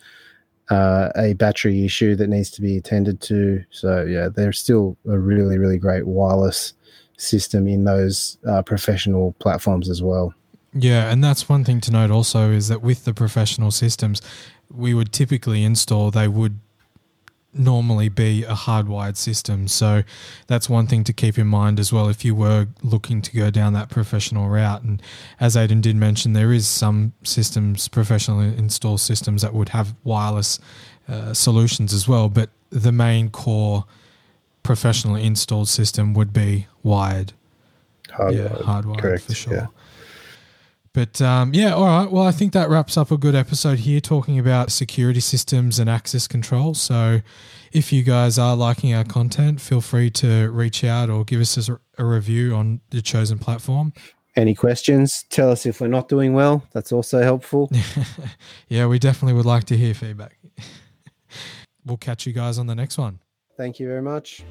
uh, 0.70 1.10
a 1.16 1.34
battery 1.34 1.84
issue 1.84 2.16
that 2.16 2.28
needs 2.28 2.50
to 2.52 2.62
be 2.62 2.76
attended 2.76 3.20
to. 3.22 3.64
So 3.70 4.04
yeah 4.04 4.28
they're 4.28 4.52
still 4.52 4.96
a 5.08 5.18
really 5.18 5.58
really 5.58 5.78
great 5.78 6.06
wireless 6.06 6.74
system 7.16 7.66
in 7.68 7.84
those 7.84 8.38
uh, 8.46 8.62
professional 8.62 9.32
platforms 9.38 9.88
as 9.88 10.02
well. 10.02 10.34
Yeah, 10.76 11.10
and 11.10 11.22
that's 11.22 11.48
one 11.48 11.64
thing 11.64 11.80
to 11.82 11.92
note 11.92 12.10
also 12.10 12.50
is 12.50 12.66
that 12.68 12.82
with 12.82 13.04
the 13.04 13.14
professional 13.14 13.70
systems, 13.70 14.20
we 14.68 14.92
would 14.92 15.12
typically 15.12 15.62
install, 15.62 16.10
they 16.10 16.26
would 16.26 16.58
normally 17.54 18.08
be 18.08 18.44
a 18.44 18.54
hardwired 18.54 19.16
system. 19.16 19.68
So 19.68 20.02
that's 20.46 20.68
one 20.68 20.86
thing 20.86 21.04
to 21.04 21.12
keep 21.12 21.38
in 21.38 21.46
mind 21.46 21.78
as 21.78 21.92
well 21.92 22.08
if 22.08 22.24
you 22.24 22.34
were 22.34 22.68
looking 22.82 23.22
to 23.22 23.36
go 23.36 23.50
down 23.50 23.72
that 23.74 23.88
professional 23.90 24.48
route. 24.48 24.82
And 24.82 25.02
as 25.40 25.56
Aidan 25.56 25.80
did 25.80 25.96
mention, 25.96 26.32
there 26.32 26.52
is 26.52 26.66
some 26.66 27.12
systems, 27.22 27.88
professional 27.88 28.40
install 28.40 28.98
systems 28.98 29.42
that 29.42 29.54
would 29.54 29.70
have 29.70 29.94
wireless 30.04 30.58
uh, 31.08 31.34
solutions 31.34 31.92
as 31.92 32.08
well, 32.08 32.28
but 32.28 32.50
the 32.70 32.92
main 32.92 33.30
core 33.30 33.84
professional 34.62 35.16
installed 35.16 35.68
system 35.68 36.14
would 36.14 36.32
be 36.32 36.66
wired. 36.82 37.32
Hardwired, 38.08 38.36
yeah, 38.36 38.48
hardwired 38.64 38.98
correct, 38.98 39.24
for 39.24 39.34
sure. 39.34 39.54
Yeah. 39.54 39.66
But 40.94 41.20
um, 41.20 41.52
yeah, 41.52 41.74
all 41.74 41.84
right. 41.84 42.10
Well, 42.10 42.22
I 42.22 42.30
think 42.30 42.52
that 42.52 42.70
wraps 42.70 42.96
up 42.96 43.10
a 43.10 43.18
good 43.18 43.34
episode 43.34 43.80
here 43.80 44.00
talking 44.00 44.38
about 44.38 44.70
security 44.70 45.18
systems 45.18 45.80
and 45.80 45.90
access 45.90 46.28
control. 46.28 46.74
So 46.74 47.20
if 47.72 47.92
you 47.92 48.04
guys 48.04 48.38
are 48.38 48.54
liking 48.54 48.94
our 48.94 49.02
content, 49.02 49.60
feel 49.60 49.80
free 49.80 50.08
to 50.10 50.50
reach 50.52 50.84
out 50.84 51.10
or 51.10 51.24
give 51.24 51.40
us 51.40 51.68
a, 51.68 51.80
a 51.98 52.04
review 52.04 52.54
on 52.54 52.80
the 52.90 53.02
chosen 53.02 53.40
platform. 53.40 53.92
Any 54.36 54.54
questions? 54.54 55.24
Tell 55.30 55.50
us 55.50 55.66
if 55.66 55.80
we're 55.80 55.88
not 55.88 56.08
doing 56.08 56.32
well. 56.32 56.64
That's 56.72 56.92
also 56.92 57.22
helpful. 57.22 57.70
yeah, 58.68 58.86
we 58.86 59.00
definitely 59.00 59.34
would 59.34 59.46
like 59.46 59.64
to 59.64 59.76
hear 59.76 59.94
feedback. 59.94 60.38
we'll 61.84 61.96
catch 61.96 62.24
you 62.24 62.32
guys 62.32 62.56
on 62.56 62.68
the 62.68 62.74
next 62.74 62.98
one. 62.98 63.18
Thank 63.56 63.80
you 63.80 63.88
very 63.88 64.02
much. 64.02 64.44